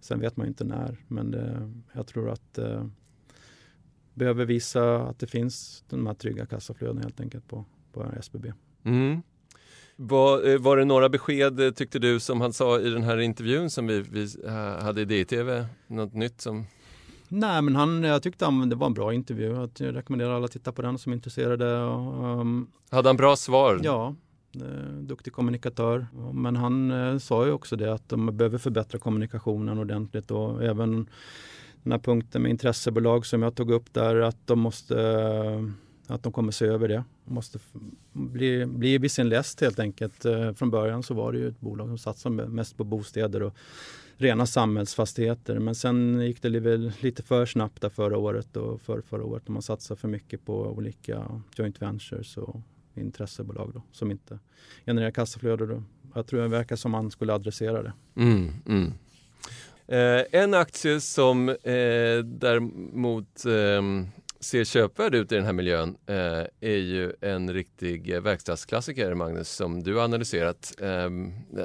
Sen 0.03 0.21
vet 0.21 0.37
man 0.37 0.47
inte 0.47 0.65
när, 0.65 0.97
men 1.09 1.31
det, 1.31 1.73
jag 1.93 2.07
tror 2.07 2.31
att 2.31 2.59
eh, 2.59 2.85
behöver 4.15 4.45
visa 4.45 5.03
att 5.03 5.19
det 5.19 5.27
finns 5.27 5.85
de 5.89 6.07
här 6.07 6.15
trygga 6.15 6.47
kassaflödena 6.47 7.01
helt 7.01 7.21
enkelt 7.21 7.49
på, 7.49 7.65
på 7.93 8.07
SBB. 8.21 8.53
Mm. 8.85 9.23
Var, 9.97 10.49
eh, 10.49 10.59
var 10.59 10.77
det 10.77 10.85
några 10.85 11.09
besked 11.09 11.61
eh, 11.61 11.71
tyckte 11.71 11.99
du 11.99 12.21
som 12.21 12.41
han 12.41 12.53
sa 12.53 12.81
i 12.81 12.91
den 12.91 13.03
här 13.03 13.19
intervjun 13.19 13.71
som 13.71 13.87
vi, 13.87 14.01
vi 14.01 14.29
eh, 14.47 14.85
hade 14.85 15.01
i 15.01 15.05
DTV? 15.05 15.67
Något 15.87 16.15
nytt 16.15 16.41
som 16.41 16.65
Nej, 17.29 17.63
men 17.63 17.77
han, 17.77 18.03
jag 18.03 18.23
tyckte 18.23 18.45
han, 18.45 18.69
det 18.69 18.77
var 18.77 18.87
en 18.87 18.95
bra 18.95 19.15
intervju. 19.15 19.69
Jag 19.79 19.97
rekommenderar 19.97 20.37
alla 20.37 20.45
att 20.45 20.53
titta 20.53 20.73
på 20.73 20.83
den 20.83 20.99
som 20.99 21.13
är 21.13 21.17
intresserade. 21.17 21.67
Um, 21.67 22.71
Hade 22.91 23.09
han 23.09 23.17
bra 23.17 23.37
svar? 23.37 23.81
Ja, 23.83 24.15
Eh, 24.15 24.32
Eh, 24.55 24.93
duktig 25.01 25.33
kommunikatör. 25.33 26.07
Men 26.33 26.57
han 26.57 26.91
eh, 26.91 27.19
sa 27.19 27.47
ju 27.47 27.53
också 27.53 27.77
det 27.77 27.95
att 27.95 28.09
de 28.09 28.37
behöver 28.37 28.59
förbättra 28.59 28.99
kommunikationen 28.99 29.79
ordentligt 29.79 30.31
och 30.31 30.65
även 30.65 31.09
den 31.83 31.93
här 31.93 31.99
punkten 31.99 32.43
med 32.43 32.51
intressebolag 32.51 33.27
som 33.27 33.43
jag 33.43 33.55
tog 33.55 33.71
upp 33.71 33.93
där 33.93 34.17
att 34.17 34.47
de 34.47 34.61
måste 34.61 35.01
eh, 35.01 35.65
att 36.07 36.23
de 36.23 36.33
kommer 36.33 36.53
se 36.53 36.67
över 36.67 36.89
det. 36.89 37.05
De 37.25 37.35
måste 37.35 37.59
bli, 38.13 38.67
bli 38.67 38.99
vid 38.99 39.13
sin 39.13 39.29
läst 39.29 39.61
helt 39.61 39.79
enkelt. 39.79 40.27
Från 40.57 40.71
början 40.71 41.03
så 41.03 41.15
var 41.15 41.33
det 41.33 41.39
ju 41.39 41.49
ett 41.49 41.61
bolag 41.61 41.89
som 41.89 41.99
satsade 41.99 42.49
mest 42.49 42.77
på 42.77 42.85
bostäder 42.85 43.43
och 43.43 43.57
rena 44.17 44.47
samhällsfastigheter. 44.47 45.59
Men 45.59 45.75
sen 45.75 46.21
gick 46.21 46.43
det 46.43 46.49
lite 47.03 47.23
för 47.23 47.47
snabbt 47.47 47.83
där 47.83 47.89
förra 47.89 48.19
året 48.19 48.57
och 48.57 48.81
för 48.81 49.01
förra 49.01 49.25
året. 49.25 49.49
Man 49.49 49.63
satsade 49.63 50.01
för 50.01 50.09
mycket 50.09 50.45
på 50.45 50.67
olika 50.67 51.43
joint 51.57 51.83
ventures 51.83 52.37
och 52.37 52.61
intressebolag 52.95 53.71
då, 53.75 53.83
som 53.93 54.11
inte 54.11 54.39
genererar 54.87 55.11
kassaflöde. 55.11 55.67
Då. 55.67 55.83
Jag 56.15 56.27
tror 56.27 56.43
det 56.43 56.49
verkar 56.49 56.77
som 56.77 56.91
man 56.91 57.11
skulle 57.11 57.33
adressera 57.33 57.83
det. 57.83 57.93
Mm, 58.17 58.53
mm. 58.67 58.93
Eh, 59.87 60.43
en 60.43 60.55
aktie 60.55 61.01
som 61.01 61.49
eh, 61.49 62.19
däremot 62.25 63.45
eh, 63.45 63.83
ser 64.41 64.65
köpvärd 64.65 65.15
ut 65.15 65.33
i 65.33 65.35
den 65.35 65.45
här 65.45 65.53
miljön 65.53 65.97
eh, 66.07 66.47
är 66.61 66.77
ju 66.77 67.13
en 67.21 67.53
riktig 67.53 68.23
verkstadsklassiker, 68.23 69.15
Magnus, 69.15 69.49
som 69.49 69.83
du 69.83 69.95
har 69.95 70.05
analyserat. 70.05 70.75
Eh, 70.81 71.11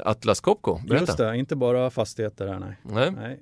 Atlas 0.03 0.41
Copco, 0.41 0.79
berätta. 0.87 1.05
Just 1.05 1.17
det, 1.17 1.37
inte 1.37 1.55
bara 1.55 1.89
fastigheter 1.89 2.47
här, 2.47 2.59
nej. 2.59 2.77
Nej, 2.83 3.11
nej. 3.11 3.39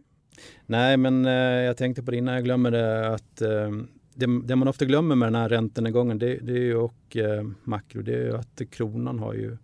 nej 0.65 0.98
men 0.98 1.26
eh, 1.26 1.32
jag 1.34 1.78
tänkte 1.78 2.04
på 2.04 2.12
det 2.12 2.17
innan 2.17 2.34
jag 2.36 2.43
glömmer 2.43 2.71
det 2.71 3.13
att 3.13 3.41
det, 4.15 4.41
det, 4.43 4.56
man 4.56 4.67
ofta 4.67 4.86
glömmer 4.86 5.15
med 5.15 5.28
den 5.28 5.36
här 5.36 5.49
räntenedgången 5.49 6.19
det, 6.19 6.38
det 6.41 6.54
är 6.54 6.63
ju, 6.63 6.75
och 6.75 7.17
eh, 7.17 7.47
makro, 7.63 8.01
det 8.01 8.13
är 8.13 8.23
ju 8.23 8.38
att 8.38 8.62
kronan 8.69 9.19
har 9.19 9.34
ju 9.34 9.58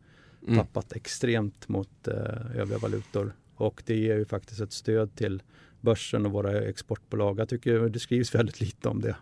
mm. 0.47 0.55
tappat 0.55 0.93
extremt 0.93 1.67
mot 1.69 2.07
eh, 2.07 2.59
övriga 2.59 2.77
valutor. 2.77 3.33
Och 3.55 3.83
det 3.85 3.95
ger 3.95 4.17
ju 4.17 4.25
faktiskt 4.25 4.61
ett 4.61 4.73
stöd 4.73 5.15
till 5.15 5.43
börsen 5.81 6.25
och 6.25 6.31
våra 6.31 6.61
exportbolag. 6.61 7.39
Jag 7.39 7.49
tycker 7.49 7.89
det 7.89 7.99
skrivs 7.99 8.35
väldigt 8.35 8.61
lite 8.61 8.89
om 8.89 9.01
det. 9.01 9.15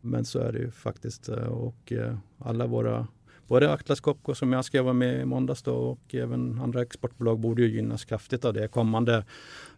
Men 0.00 0.24
så 0.24 0.38
är 0.38 0.52
det 0.52 0.58
ju 0.58 0.70
faktiskt. 0.70 1.28
Eh, 1.28 1.46
och 1.46 1.92
eh, 1.92 2.16
alla 2.38 2.66
våra, 2.66 3.06
både 3.46 3.72
Atlas 3.72 4.00
Copco 4.00 4.34
som 4.34 4.52
jag 4.52 4.64
skrev 4.64 4.94
med 4.94 5.20
i 5.20 5.24
måndags 5.24 5.62
då, 5.62 5.74
och 5.74 6.14
även 6.14 6.60
andra 6.60 6.82
exportbolag 6.82 7.38
borde 7.38 7.62
ju 7.62 7.68
gynnas 7.68 8.04
kraftigt 8.04 8.44
av 8.44 8.54
det. 8.54 8.68
Kommande 8.68 9.24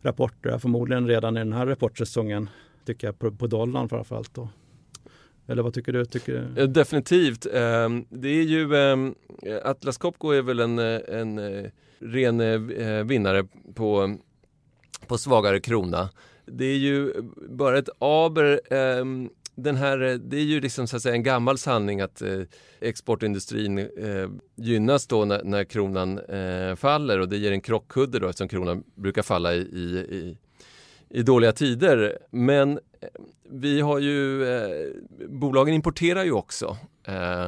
rapporter, 0.03 0.59
förmodligen 0.59 1.07
redan 1.07 1.37
i 1.37 1.41
den 1.41 1.53
här 1.53 1.67
rapportsäsongen, 1.67 2.51
tycker 2.85 3.07
jag, 3.07 3.19
på, 3.19 3.31
på 3.31 3.47
dollarn 3.47 3.89
framförallt. 3.89 4.35
Då. 4.35 4.49
Eller 5.49 5.63
vad 5.63 5.75
tycker 5.75 5.93
du? 5.93 6.05
Tycker 6.05 6.33
du? 6.33 6.63
Eh, 6.63 6.69
definitivt. 6.69 7.47
Ehm, 7.53 8.05
det 8.11 8.29
är 8.29 8.43
ju 8.43 8.75
ehm, 8.75 9.15
eh, 9.43 9.57
Atlas 9.65 9.99
Copco 9.99 10.31
är 10.31 10.43
väl 10.43 10.61
en, 10.61 10.79
eh, 10.79 11.01
en 11.09 11.41
ren 11.99 13.07
vinnare 13.07 13.45
på, 13.75 14.17
på 15.07 15.19
svagare 15.19 15.61
krona. 15.61 16.09
Det 16.47 16.65
är 16.65 16.77
ju 16.77 17.13
bara 17.49 17.79
ett 17.79 17.89
aber 17.99 18.61
ehm, 18.75 19.31
den 19.63 19.77
här, 19.77 19.99
det 19.99 20.37
är 20.37 20.45
ju 20.45 20.61
liksom 20.61 20.87
så 20.87 20.97
att 20.97 21.03
säga 21.03 21.15
en 21.15 21.23
gammal 21.23 21.59
sanning 21.59 22.01
att 22.01 22.23
eh, 22.23 22.41
exportindustrin 22.81 23.79
eh, 23.79 24.29
gynnas 24.57 25.07
då 25.07 25.25
när, 25.25 25.45
när 25.45 25.65
kronan 25.65 26.19
eh, 26.19 26.75
faller 26.75 27.19
och 27.19 27.29
det 27.29 27.37
ger 27.37 27.53
en 27.53 27.61
krockkudde 27.61 28.19
då 28.19 28.29
eftersom 28.29 28.49
kronan 28.49 28.85
brukar 28.95 29.23
falla 29.23 29.55
i, 29.55 29.59
i, 29.59 29.99
i 30.17 30.39
dåliga 31.11 31.53
tider. 31.53 32.19
Men 32.31 32.73
eh, 33.01 33.09
vi 33.51 33.81
har 33.81 33.99
ju, 33.99 34.45
eh, 34.45 34.87
bolagen 35.29 35.75
importerar 35.75 36.25
ju 36.25 36.33
också. 36.33 36.77
Eh, 37.05 37.47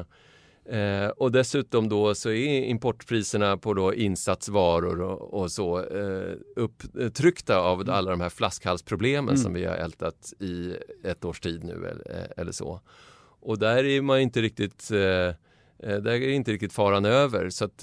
eh, 0.78 1.08
och 1.08 1.32
dessutom 1.32 1.88
då 1.88 2.14
så 2.14 2.30
är 2.30 2.62
importpriserna 2.64 3.56
på 3.56 3.74
då 3.74 3.94
insatsvaror 3.94 5.00
och, 5.00 5.34
och 5.34 5.52
så 5.52 5.78
eh, 5.78 6.34
upptryckta 6.56 7.58
av 7.58 7.80
mm. 7.80 7.94
alla 7.94 8.10
de 8.10 8.20
här 8.20 8.28
flaskhalsproblemen 8.28 9.34
mm. 9.34 9.36
som 9.36 9.54
vi 9.54 9.64
har 9.64 9.74
ältat 9.74 10.32
i 10.40 10.74
ett 11.04 11.24
års 11.24 11.40
tid 11.40 11.64
nu 11.64 11.72
eller, 11.72 12.18
eh, 12.18 12.42
eller 12.42 12.52
så. 12.52 12.80
Och 13.42 13.58
där 13.58 13.84
är 13.84 14.02
man 14.02 14.20
inte 14.20 14.42
riktigt 14.42 14.88
där 15.78 16.06
är 16.06 16.28
inte 16.28 16.52
riktigt 16.52 16.72
faran 16.72 17.04
över. 17.04 17.50
Så 17.50 17.64
att, 17.64 17.82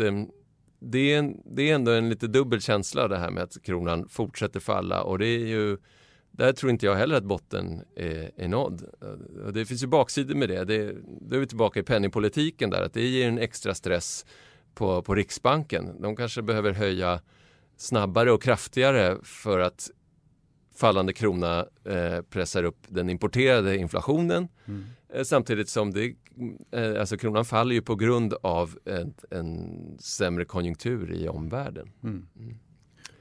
det 0.79 1.13
är, 1.13 1.19
en, 1.19 1.41
det 1.45 1.69
är 1.69 1.75
ändå 1.75 1.91
en 1.91 2.09
lite 2.09 2.27
dubbel 2.27 2.61
känsla 2.61 3.07
det 3.07 3.17
här 3.17 3.31
med 3.31 3.43
att 3.43 3.63
kronan 3.63 4.07
fortsätter 4.09 4.59
falla 4.59 5.03
och 5.03 5.19
det 5.19 5.27
är 5.27 5.47
ju 5.47 5.77
där 6.37 6.53
tror 6.53 6.71
inte 6.71 6.85
jag 6.85 6.95
heller 6.95 7.15
att 7.15 7.23
botten 7.23 7.81
är, 7.95 8.31
är 8.35 8.47
nådd. 8.47 8.83
Det 9.53 9.65
finns 9.65 9.83
ju 9.83 9.87
baksidor 9.87 10.35
med 10.35 10.49
det. 10.49 10.65
det. 10.65 10.95
Då 11.21 11.35
är 11.35 11.39
vi 11.39 11.47
tillbaka 11.47 11.79
i 11.79 11.83
penningpolitiken 11.83 12.69
där, 12.69 12.81
att 12.81 12.93
det 12.93 13.07
ger 13.07 13.27
en 13.27 13.39
extra 13.39 13.73
stress 13.73 14.25
på, 14.73 15.01
på 15.01 15.15
Riksbanken. 15.15 16.01
De 16.01 16.15
kanske 16.15 16.41
behöver 16.41 16.71
höja 16.71 17.21
snabbare 17.77 18.31
och 18.31 18.43
kraftigare 18.43 19.17
för 19.23 19.59
att 19.59 19.89
fallande 20.75 21.13
krona 21.13 21.65
eh, 21.85 22.21
pressar 22.21 22.63
upp 22.63 22.79
den 22.87 23.09
importerade 23.09 23.77
inflationen. 23.77 24.47
Mm. 24.65 24.85
Eh, 25.13 25.23
samtidigt 25.23 25.69
som 25.69 25.93
det, 25.93 26.15
eh, 26.71 26.99
alltså 26.99 27.17
kronan 27.17 27.45
faller 27.45 27.75
ju 27.75 27.81
på 27.81 27.95
grund 27.95 28.33
av 28.41 28.77
en, 28.85 29.13
en 29.29 29.97
sämre 29.99 30.45
konjunktur 30.45 31.13
i 31.13 31.27
omvärlden. 31.27 31.91
Mm. 32.03 32.27
Mm. 32.39 32.55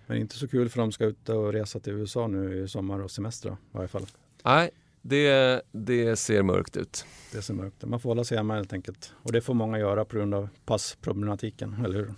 Men 0.07 0.19
inte 0.19 0.37
så 0.37 0.49
kul 0.49 0.69
för 0.69 0.81
de 0.81 0.93
ska 0.93 1.05
ut 1.05 1.29
och 1.29 1.53
resa 1.53 1.81
till 1.81 1.93
USA 1.93 2.27
nu 2.27 2.65
i 2.65 2.69
sommar 2.69 3.01
och 3.01 3.11
semester 3.11 3.51
i 3.51 3.55
varje 3.73 3.89
fall. 3.89 4.07
Nej, 4.45 4.71
det, 5.03 5.63
det 5.73 6.17
ser 6.17 6.43
mörkt 6.43 6.77
ut. 6.77 7.07
Det 7.33 7.43
ser 7.43 7.55
mörkt 7.55 7.85
ut. 7.85 7.89
Man 7.89 8.01
får 8.01 8.11
hålla 8.11 8.25
sig 8.25 8.37
hemma 8.37 8.55
helt 8.55 8.73
enkelt. 8.73 9.13
Och 9.23 9.33
det 9.33 9.41
får 9.41 9.55
många 9.55 9.79
göra 9.79 10.05
på 10.05 10.17
grund 10.17 10.35
av 10.35 10.49
passproblematiken, 10.65 11.85
eller 11.85 11.99
hur? 11.99 12.15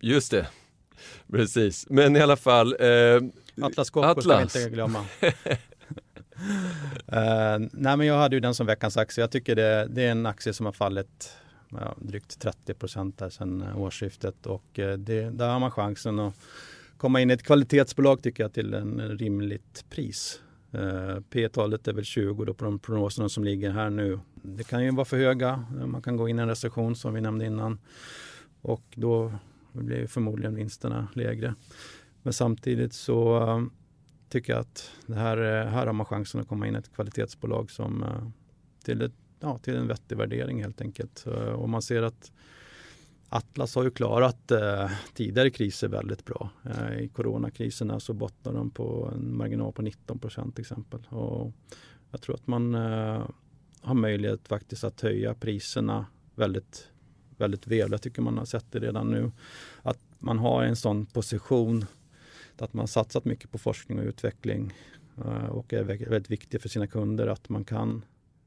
Just 0.00 0.30
det. 0.30 0.48
Precis, 1.30 1.86
men 1.90 2.16
i 2.16 2.20
alla 2.20 2.36
fall. 2.36 2.76
Eh, 2.80 3.20
Atlas 3.62 3.90
Copco 3.90 4.08
Atlas. 4.08 4.50
ska 4.50 4.58
vi 4.58 4.64
inte 4.64 4.74
glömma. 4.74 5.04
uh, 7.12 7.68
nej 7.72 7.96
men 7.96 8.06
jag 8.06 8.18
hade 8.18 8.36
ju 8.36 8.40
den 8.40 8.54
som 8.54 8.66
veckans 8.66 8.96
aktie. 8.96 9.22
Jag 9.22 9.30
tycker 9.30 9.56
det, 9.56 9.86
det 9.90 10.02
är 10.02 10.10
en 10.10 10.26
aktie 10.26 10.52
som 10.52 10.66
har 10.66 10.72
fallit 10.72 11.32
ja, 11.70 11.94
drygt 11.98 12.40
30 12.40 12.74
procent 12.74 13.22
sedan 13.30 13.62
eh, 13.62 13.80
årsskiftet 13.80 14.46
och 14.46 14.78
eh, 14.78 14.98
det, 14.98 15.30
där 15.30 15.48
har 15.48 15.60
man 15.60 15.70
chansen 15.70 16.18
att 16.18 16.34
komma 16.96 17.20
in 17.20 17.30
i 17.30 17.34
ett 17.34 17.42
kvalitetsbolag 17.42 18.22
tycker 18.22 18.44
jag 18.44 18.52
till 18.52 18.74
en 18.74 19.18
rimligt 19.18 19.84
pris. 19.90 20.40
Uh, 20.74 21.20
P-talet 21.30 21.88
är 21.88 21.92
väl 21.92 22.04
20 22.04 22.44
då 22.44 22.54
på 22.54 22.64
de 22.64 22.78
prognoserna 22.78 23.28
som 23.28 23.44
ligger 23.44 23.70
här 23.70 23.90
nu. 23.90 24.20
Det 24.34 24.64
kan 24.64 24.84
ju 24.84 24.90
vara 24.90 25.04
för 25.04 25.16
höga. 25.16 25.64
Man 25.86 26.02
kan 26.02 26.16
gå 26.16 26.28
in 26.28 26.38
i 26.38 26.42
en 26.42 26.48
recession 26.48 26.96
som 26.96 27.14
vi 27.14 27.20
nämnde 27.20 27.46
innan 27.46 27.78
och 28.62 28.82
då 28.94 29.32
blir 29.72 30.06
förmodligen 30.06 30.54
vinsterna 30.54 31.08
lägre. 31.14 31.54
Men 32.22 32.32
samtidigt 32.32 32.92
så 32.92 33.38
uh, 34.30 34.32
tycker 34.32 34.54
att 34.54 34.90
det 35.06 35.14
här, 35.14 35.36
eh, 35.36 35.70
här 35.70 35.86
har 35.86 35.92
man 35.92 36.06
chansen 36.06 36.40
att 36.40 36.48
komma 36.48 36.66
in 36.66 36.74
i 36.74 36.78
ett 36.78 36.94
kvalitetsbolag 36.94 37.70
som 37.70 38.02
eh, 38.02 38.28
till, 38.84 39.02
ett, 39.02 39.12
ja, 39.40 39.58
till 39.58 39.76
en 39.76 39.88
vettig 39.88 40.16
värdering 40.16 40.62
helt 40.62 40.80
enkelt. 40.80 41.26
Och 41.56 41.68
man 41.68 41.82
ser 41.82 42.02
att 42.02 42.32
Atlas 43.32 43.74
har 43.74 43.84
ju 43.84 43.90
klarat 43.90 44.50
eh, 44.50 44.90
tidigare 45.14 45.50
kriser 45.50 45.88
väldigt 45.88 46.24
bra. 46.24 46.50
Eh, 46.64 46.98
I 46.98 47.08
coronakriserna 47.08 48.00
så 48.00 48.12
bottnar 48.12 48.52
de 48.52 48.70
på 48.70 49.10
en 49.14 49.36
marginal 49.36 49.72
på 49.72 49.82
19 49.82 50.18
procent 50.18 50.54
till 50.54 50.62
exempel. 50.62 51.06
Och 51.08 51.52
jag 52.10 52.20
tror 52.20 52.34
att 52.34 52.46
man 52.46 52.74
eh, 52.74 53.22
har 53.80 53.94
möjlighet 53.94 54.48
faktiskt 54.48 54.84
att 54.84 55.00
höja 55.00 55.34
priserna 55.34 56.06
väldigt, 56.34 56.88
väldigt 57.36 57.66
väl. 57.66 57.90
Jag 57.90 58.02
tycker 58.02 58.22
man 58.22 58.38
har 58.38 58.44
sett 58.44 58.72
det 58.72 58.78
redan 58.78 59.10
nu. 59.10 59.30
Att 59.82 59.98
man 60.18 60.38
har 60.38 60.62
en 60.62 60.76
sån 60.76 61.06
position 61.06 61.86
att 62.62 62.72
man 62.72 62.88
satsat 62.88 63.24
mycket 63.24 63.50
på 63.50 63.58
forskning 63.58 63.98
och 63.98 64.04
utveckling 64.04 64.72
eh, 65.16 65.46
och 65.46 65.72
är 65.72 65.82
väldigt 65.82 66.30
viktigt 66.30 66.62
för 66.62 66.68
sina 66.68 66.86
kunder 66.86 67.26
att 67.26 67.48
man 67.48 67.64
kan 67.64 68.04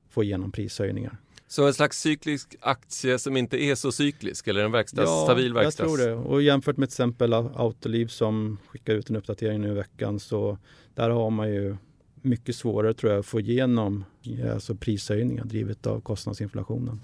få 0.09 0.23
igenom 0.23 0.51
prishöjningar. 0.51 1.17
Så 1.47 1.67
en 1.67 1.73
slags 1.73 1.99
cyklisk 1.99 2.55
aktie 2.59 3.19
som 3.19 3.37
inte 3.37 3.63
är 3.63 3.75
så 3.75 3.91
cyklisk 3.91 4.47
eller 4.47 4.65
en 4.65 4.71
verkstads, 4.71 5.09
ja, 5.09 5.23
stabil 5.25 5.53
verkstads? 5.53 5.79
jag 5.79 5.99
tror 5.99 6.07
det. 6.07 6.15
Och 6.15 6.41
jämfört 6.41 6.77
med 6.77 6.89
till 6.89 6.93
exempel 6.93 7.33
Autoliv 7.33 8.07
som 8.07 8.57
skickar 8.67 8.93
ut 8.93 9.09
en 9.09 9.15
uppdatering 9.15 9.61
nu 9.61 9.67
i 9.71 9.73
veckan 9.73 10.19
så 10.19 10.57
där 10.95 11.09
har 11.09 11.29
man 11.29 11.49
ju 11.49 11.77
mycket 12.21 12.55
svårare 12.55 12.93
tror 12.93 13.11
jag 13.11 13.19
att 13.19 13.25
få 13.25 13.39
igenom 13.39 14.05
alltså 14.53 14.75
prishöjningar 14.75 15.45
drivet 15.45 15.87
av 15.87 16.01
kostnadsinflationen. 16.01 16.99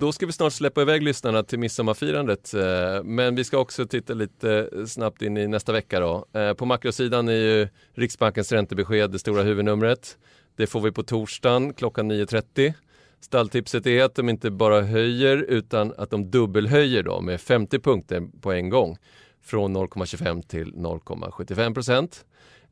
Då 0.00 0.12
ska 0.12 0.26
vi 0.26 0.32
snart 0.32 0.52
släppa 0.52 0.82
iväg 0.82 1.02
lyssnarna 1.02 1.42
till 1.42 1.58
midsommarfirandet. 1.58 2.54
Eh, 2.54 3.02
men 3.04 3.34
vi 3.34 3.44
ska 3.44 3.58
också 3.58 3.86
titta 3.86 4.14
lite 4.14 4.70
snabbt 4.86 5.22
in 5.22 5.36
i 5.36 5.48
nästa 5.48 5.72
vecka. 5.72 6.00
Då. 6.00 6.26
Eh, 6.32 6.52
på 6.52 6.66
makrosidan 6.66 7.28
är 7.28 7.32
ju 7.32 7.68
Riksbankens 7.94 8.52
räntebesked 8.52 9.10
det 9.10 9.18
stora 9.18 9.42
huvudnumret. 9.42 10.18
Det 10.56 10.66
får 10.66 10.80
vi 10.80 10.92
på 10.92 11.02
torsdagen 11.02 11.72
klockan 11.72 12.12
9.30. 12.12 12.74
Stalltipset 13.20 13.86
är 13.86 14.04
att 14.04 14.14
de 14.14 14.28
inte 14.28 14.50
bara 14.50 14.80
höjer 14.80 15.36
utan 15.36 15.94
att 15.98 16.10
de 16.10 16.30
dubbelhöjer 16.30 17.02
då 17.02 17.20
med 17.20 17.40
50 17.40 17.78
punkter 17.78 18.28
på 18.40 18.52
en 18.52 18.68
gång. 18.68 18.96
Från 19.42 19.76
0,25 19.76 20.42
till 20.42 20.74
0,75 20.74 21.74
procent. 21.74 22.24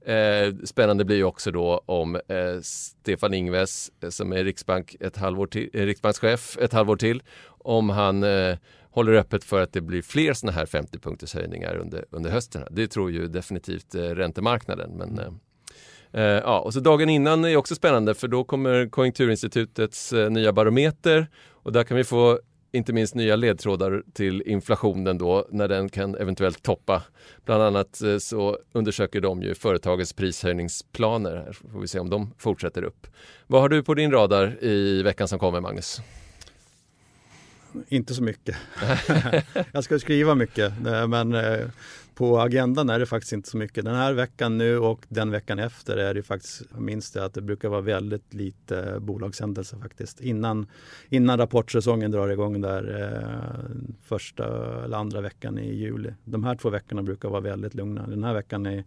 Eh, 0.06 0.54
spännande 0.64 1.04
blir 1.04 1.24
också 1.24 1.50
då 1.50 1.82
om 1.86 2.14
eh, 2.14 2.60
Stefan 2.62 3.34
Ingves 3.34 3.90
eh, 4.02 4.08
som 4.08 4.32
är 4.32 4.44
Riksbank 4.44 4.96
ett 5.00 5.16
halvår 5.16 5.46
till, 5.46 5.70
eh, 5.72 5.86
Riksbankschef 5.86 6.58
ett 6.60 6.72
halvår 6.72 6.96
till 6.96 7.22
om 7.46 7.90
han 7.90 8.22
eh, 8.22 8.56
håller 8.90 9.12
öppet 9.12 9.44
för 9.44 9.60
att 9.60 9.72
det 9.72 9.80
blir 9.80 10.02
fler 10.02 10.32
sådana 10.32 10.58
här 10.58 10.66
50 10.66 10.98
punkters 10.98 11.34
höjningar 11.34 11.76
under, 11.76 12.04
under 12.10 12.30
hösten. 12.30 12.62
Det 12.70 12.88
tror 12.88 13.10
ju 13.10 13.28
definitivt 13.28 13.94
eh, 13.94 14.00
räntemarknaden. 14.00 14.90
Men, 14.90 15.18
eh, 15.18 16.22
eh 16.22 16.40
ja, 16.44 16.60
och 16.60 16.72
så 16.72 16.80
dagen 16.80 17.08
innan 17.08 17.44
är 17.44 17.56
också 17.56 17.74
spännande 17.74 18.14
för 18.14 18.28
då 18.28 18.44
kommer 18.44 18.88
Konjunkturinstitutets 18.88 20.12
eh, 20.12 20.30
nya 20.30 20.52
barometer 20.52 21.26
och 21.50 21.72
där 21.72 21.84
kan 21.84 21.96
vi 21.96 22.04
få 22.04 22.40
inte 22.72 22.92
minst 22.92 23.14
nya 23.14 23.36
ledtrådar 23.36 24.02
till 24.12 24.42
inflationen 24.46 25.18
då 25.18 25.46
när 25.50 25.68
den 25.68 25.88
kan 25.88 26.14
eventuellt 26.14 26.62
toppa. 26.62 27.02
Bland 27.44 27.62
annat 27.62 28.02
eh, 28.02 28.18
så 28.18 28.58
undersöker 28.72 29.20
de 29.20 29.42
ju 29.42 29.54
företagets 29.54 30.12
prishöjningsplaner. 30.12 31.36
Här 31.36 31.52
får 31.72 31.80
vi 31.80 31.88
se 31.88 31.98
om 31.98 32.10
de 32.10 32.34
fortsätter 32.38 32.82
upp. 32.82 33.06
Vad 33.46 33.60
har 33.60 33.68
du 33.68 33.82
på 33.82 33.94
din 33.94 34.10
radar 34.10 34.64
i 34.64 35.02
veckan 35.02 35.28
som 35.28 35.38
kommer 35.38 35.60
Magnus? 35.60 36.00
Inte 37.88 38.14
så 38.14 38.22
mycket. 38.22 38.56
jag 39.72 39.84
ska 39.84 39.98
skriva 39.98 40.34
mycket 40.34 40.86
eh, 40.86 41.08
men 41.08 41.34
eh, 41.34 41.66
på 42.16 42.40
agendan 42.40 42.90
är 42.90 42.98
det 42.98 43.06
faktiskt 43.06 43.32
inte 43.32 43.48
så 43.48 43.56
mycket. 43.56 43.84
Den 43.84 43.94
här 43.94 44.12
veckan 44.12 44.58
nu 44.58 44.78
och 44.78 45.00
den 45.08 45.30
veckan 45.30 45.58
efter 45.58 45.96
är 45.96 46.14
det 46.14 46.22
faktiskt, 46.22 46.62
minst 46.78 47.14
det, 47.14 47.24
att 47.24 47.34
det 47.34 47.40
brukar 47.40 47.68
vara 47.68 47.80
väldigt 47.80 48.34
lite 48.34 48.96
bolagshändelser 49.00 49.78
faktiskt. 49.78 50.20
Innan, 50.20 50.66
innan 51.08 51.38
rapportsäsongen 51.38 52.10
drar 52.10 52.28
igång 52.28 52.60
där 52.60 53.02
eh, 53.02 53.76
första 54.02 54.44
eller 54.84 54.96
andra 54.96 55.20
veckan 55.20 55.58
i 55.58 55.74
juli. 55.74 56.14
De 56.24 56.44
här 56.44 56.54
två 56.54 56.70
veckorna 56.70 57.02
brukar 57.02 57.28
vara 57.28 57.40
väldigt 57.40 57.74
lugna. 57.74 58.06
Den 58.06 58.24
här 58.24 58.34
veckan 58.34 58.66
är 58.66 58.84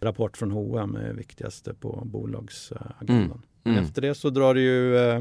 rapport 0.00 0.36
från 0.36 0.50
H&M 0.50 0.98
viktigaste 1.14 1.74
på 1.74 2.02
bolagsagendan. 2.04 3.42
Mm. 3.64 3.76
Mm. 3.78 3.84
Efter 3.84 4.02
det 4.02 4.14
så 4.14 4.30
drar 4.30 4.54
det 4.54 4.60
ju 4.60 4.96
eh, 4.96 5.20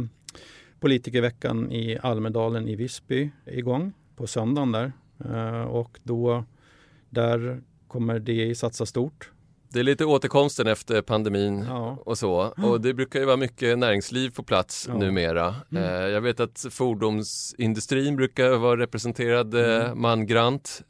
politikerveckan 0.85 1.71
i 1.71 1.97
Almedalen 2.03 2.67
i 2.67 2.75
Visby 2.75 3.29
igång 3.45 3.93
på 4.15 4.27
söndagen 4.27 4.71
där. 4.71 4.91
Eh, 5.25 5.61
och 5.61 5.99
då 6.03 6.43
där 7.09 7.61
kommer 7.87 8.19
DI 8.19 8.55
satsa 8.55 8.85
stort. 8.85 9.31
Det 9.69 9.79
är 9.79 9.83
lite 9.83 10.05
återkomsten 10.05 10.67
efter 10.67 11.01
pandemin 11.01 11.65
ja. 11.67 11.97
och 12.05 12.17
så. 12.17 12.53
Och 12.57 12.81
det 12.81 12.93
brukar 12.93 13.19
ju 13.19 13.25
vara 13.25 13.37
mycket 13.37 13.77
näringsliv 13.77 14.29
på 14.29 14.43
plats 14.43 14.85
ja. 14.87 14.97
numera. 14.97 15.55
Mm. 15.71 15.83
Eh, 15.83 15.89
jag 15.89 16.21
vet 16.21 16.39
att 16.39 16.65
fordonsindustrin 16.69 18.15
brukar 18.15 18.57
vara 18.57 18.79
representerad 18.79 19.53
eh, 19.53 19.85
mm. 19.85 20.01
mangrant. 20.01 20.81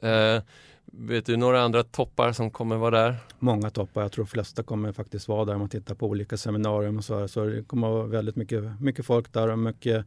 Vet 0.97 1.25
du 1.25 1.37
några 1.37 1.61
andra 1.61 1.83
toppar 1.83 2.31
som 2.31 2.51
kommer 2.51 2.75
vara 2.75 3.01
där? 3.01 3.15
Många 3.39 3.69
toppar. 3.69 4.01
Jag 4.01 4.11
tror 4.11 4.25
de 4.25 4.29
flesta 4.29 4.63
kommer 4.63 4.91
faktiskt 4.91 5.27
vara 5.27 5.45
där 5.45 5.53
om 5.53 5.59
man 5.59 5.69
tittar 5.69 5.95
på 5.95 6.07
olika 6.07 6.37
seminarier 6.37 6.97
och 6.97 7.03
så. 7.03 7.19
Här. 7.19 7.27
Så 7.27 7.45
det 7.45 7.67
kommer 7.67 7.87
vara 7.89 8.05
väldigt 8.05 8.35
mycket, 8.35 8.81
mycket 8.81 9.05
folk 9.05 9.33
där 9.33 9.47
och 9.47 9.59
mycket 9.59 10.05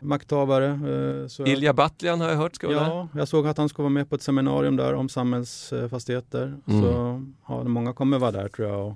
makthavare. 0.00 0.66
Eh, 0.66 1.26
så 1.26 1.46
Ilja 1.46 1.72
Batljan 1.72 2.20
har 2.20 2.28
jag 2.28 2.36
hört 2.36 2.54
ska 2.54 2.66
vara 2.66 2.76
ja, 2.76 3.08
där. 3.12 3.20
jag 3.20 3.28
såg 3.28 3.46
att 3.46 3.58
han 3.58 3.68
ska 3.68 3.82
vara 3.82 3.90
med 3.90 4.10
på 4.10 4.14
ett 4.14 4.22
seminarium 4.22 4.76
där 4.76 4.94
om 4.94 5.08
samhällsfastigheter. 5.08 6.60
Mm. 6.66 6.82
Så 6.82 7.22
ja, 7.48 7.64
många 7.64 7.92
kommer 7.92 8.18
vara 8.18 8.30
där 8.30 8.48
tror 8.48 8.68
jag 8.68 8.86
och 8.86 8.94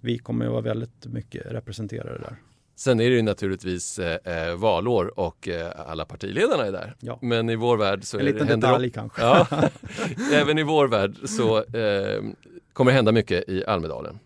vi 0.00 0.18
kommer 0.18 0.48
vara 0.48 0.60
väldigt 0.60 1.06
mycket 1.06 1.46
representerade 1.46 2.18
där. 2.18 2.36
Sen 2.78 3.00
är 3.00 3.10
det 3.10 3.16
ju 3.16 3.22
naturligtvis 3.22 3.98
eh, 3.98 4.48
eh, 4.48 4.54
valår 4.56 5.18
och 5.20 5.48
eh, 5.48 5.70
alla 5.86 6.04
partiledarna 6.04 6.66
är 6.66 6.72
där. 6.72 6.94
Ja. 7.00 7.18
Men 7.22 7.50
i 7.50 7.56
vår 7.56 7.76
värld 7.76 8.04
så 8.04 8.16
en 8.16 8.20
är 8.20 8.32
det, 8.32 8.32
liten 8.32 8.60
detalj 8.60 8.90
kanske. 8.90 9.22
Ja, 9.22 9.46
även 10.32 10.58
i 10.58 10.62
vår 10.62 10.88
värld 10.88 11.16
så 11.24 11.56
eh, 11.56 12.22
kommer 12.72 12.90
det 12.90 12.96
hända 12.96 13.12
mycket 13.12 13.48
i 13.48 13.64
Almedalen. 13.64 14.18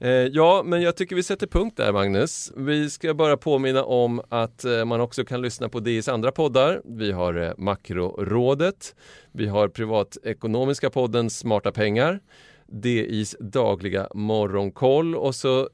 Eh, 0.00 0.10
ja, 0.10 0.62
men 0.64 0.82
jag 0.82 0.96
tycker 0.96 1.16
vi 1.16 1.22
sätter 1.22 1.46
punkt 1.46 1.76
där 1.76 1.92
Magnus. 1.92 2.52
Vi 2.56 2.90
ska 2.90 3.14
bara 3.14 3.36
påminna 3.36 3.84
om 3.84 4.22
att 4.28 4.64
eh, 4.64 4.84
man 4.84 5.00
också 5.00 5.24
kan 5.24 5.42
lyssna 5.42 5.68
på 5.68 5.80
DIs 5.80 6.08
andra 6.08 6.32
poddar. 6.32 6.82
Vi 6.84 7.12
har 7.12 7.34
eh, 7.34 7.52
Makrorådet, 7.58 8.94
vi 9.32 9.46
har 9.46 9.68
privatekonomiska 9.68 10.90
podden 10.90 11.30
Smarta 11.30 11.72
pengar, 11.72 12.20
DIs 12.66 13.36
dagliga 13.40 14.08
morgonkoll 14.14 15.16
och 15.16 15.34
så 15.34 15.68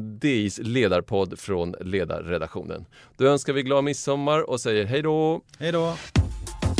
DIs 0.00 0.58
ledarpodd 0.58 1.38
från 1.38 1.74
ledarredaktionen. 1.80 2.86
Då 3.16 3.26
önskar 3.26 3.52
vi 3.52 3.62
glad 3.62 3.84
midsommar 3.84 4.50
och 4.50 4.60
säger 4.60 4.84
hej 4.84 5.02
då! 5.02 5.40
Hej 5.58 5.72
då! 5.72 5.94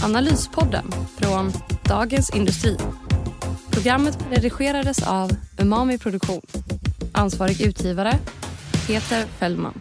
Analyspodden 0.05 0.85
från 1.19 1.53
Dagens 1.85 2.35
Industri. 2.35 2.77
Programmet 3.73 4.19
redigerades 4.31 5.09
av 5.09 5.31
Umami 5.59 5.99
Produktion. 5.99 6.43
Ansvarig 7.13 7.61
utgivare 7.61 8.19
Peter 8.87 9.25
Fellman. 9.27 9.81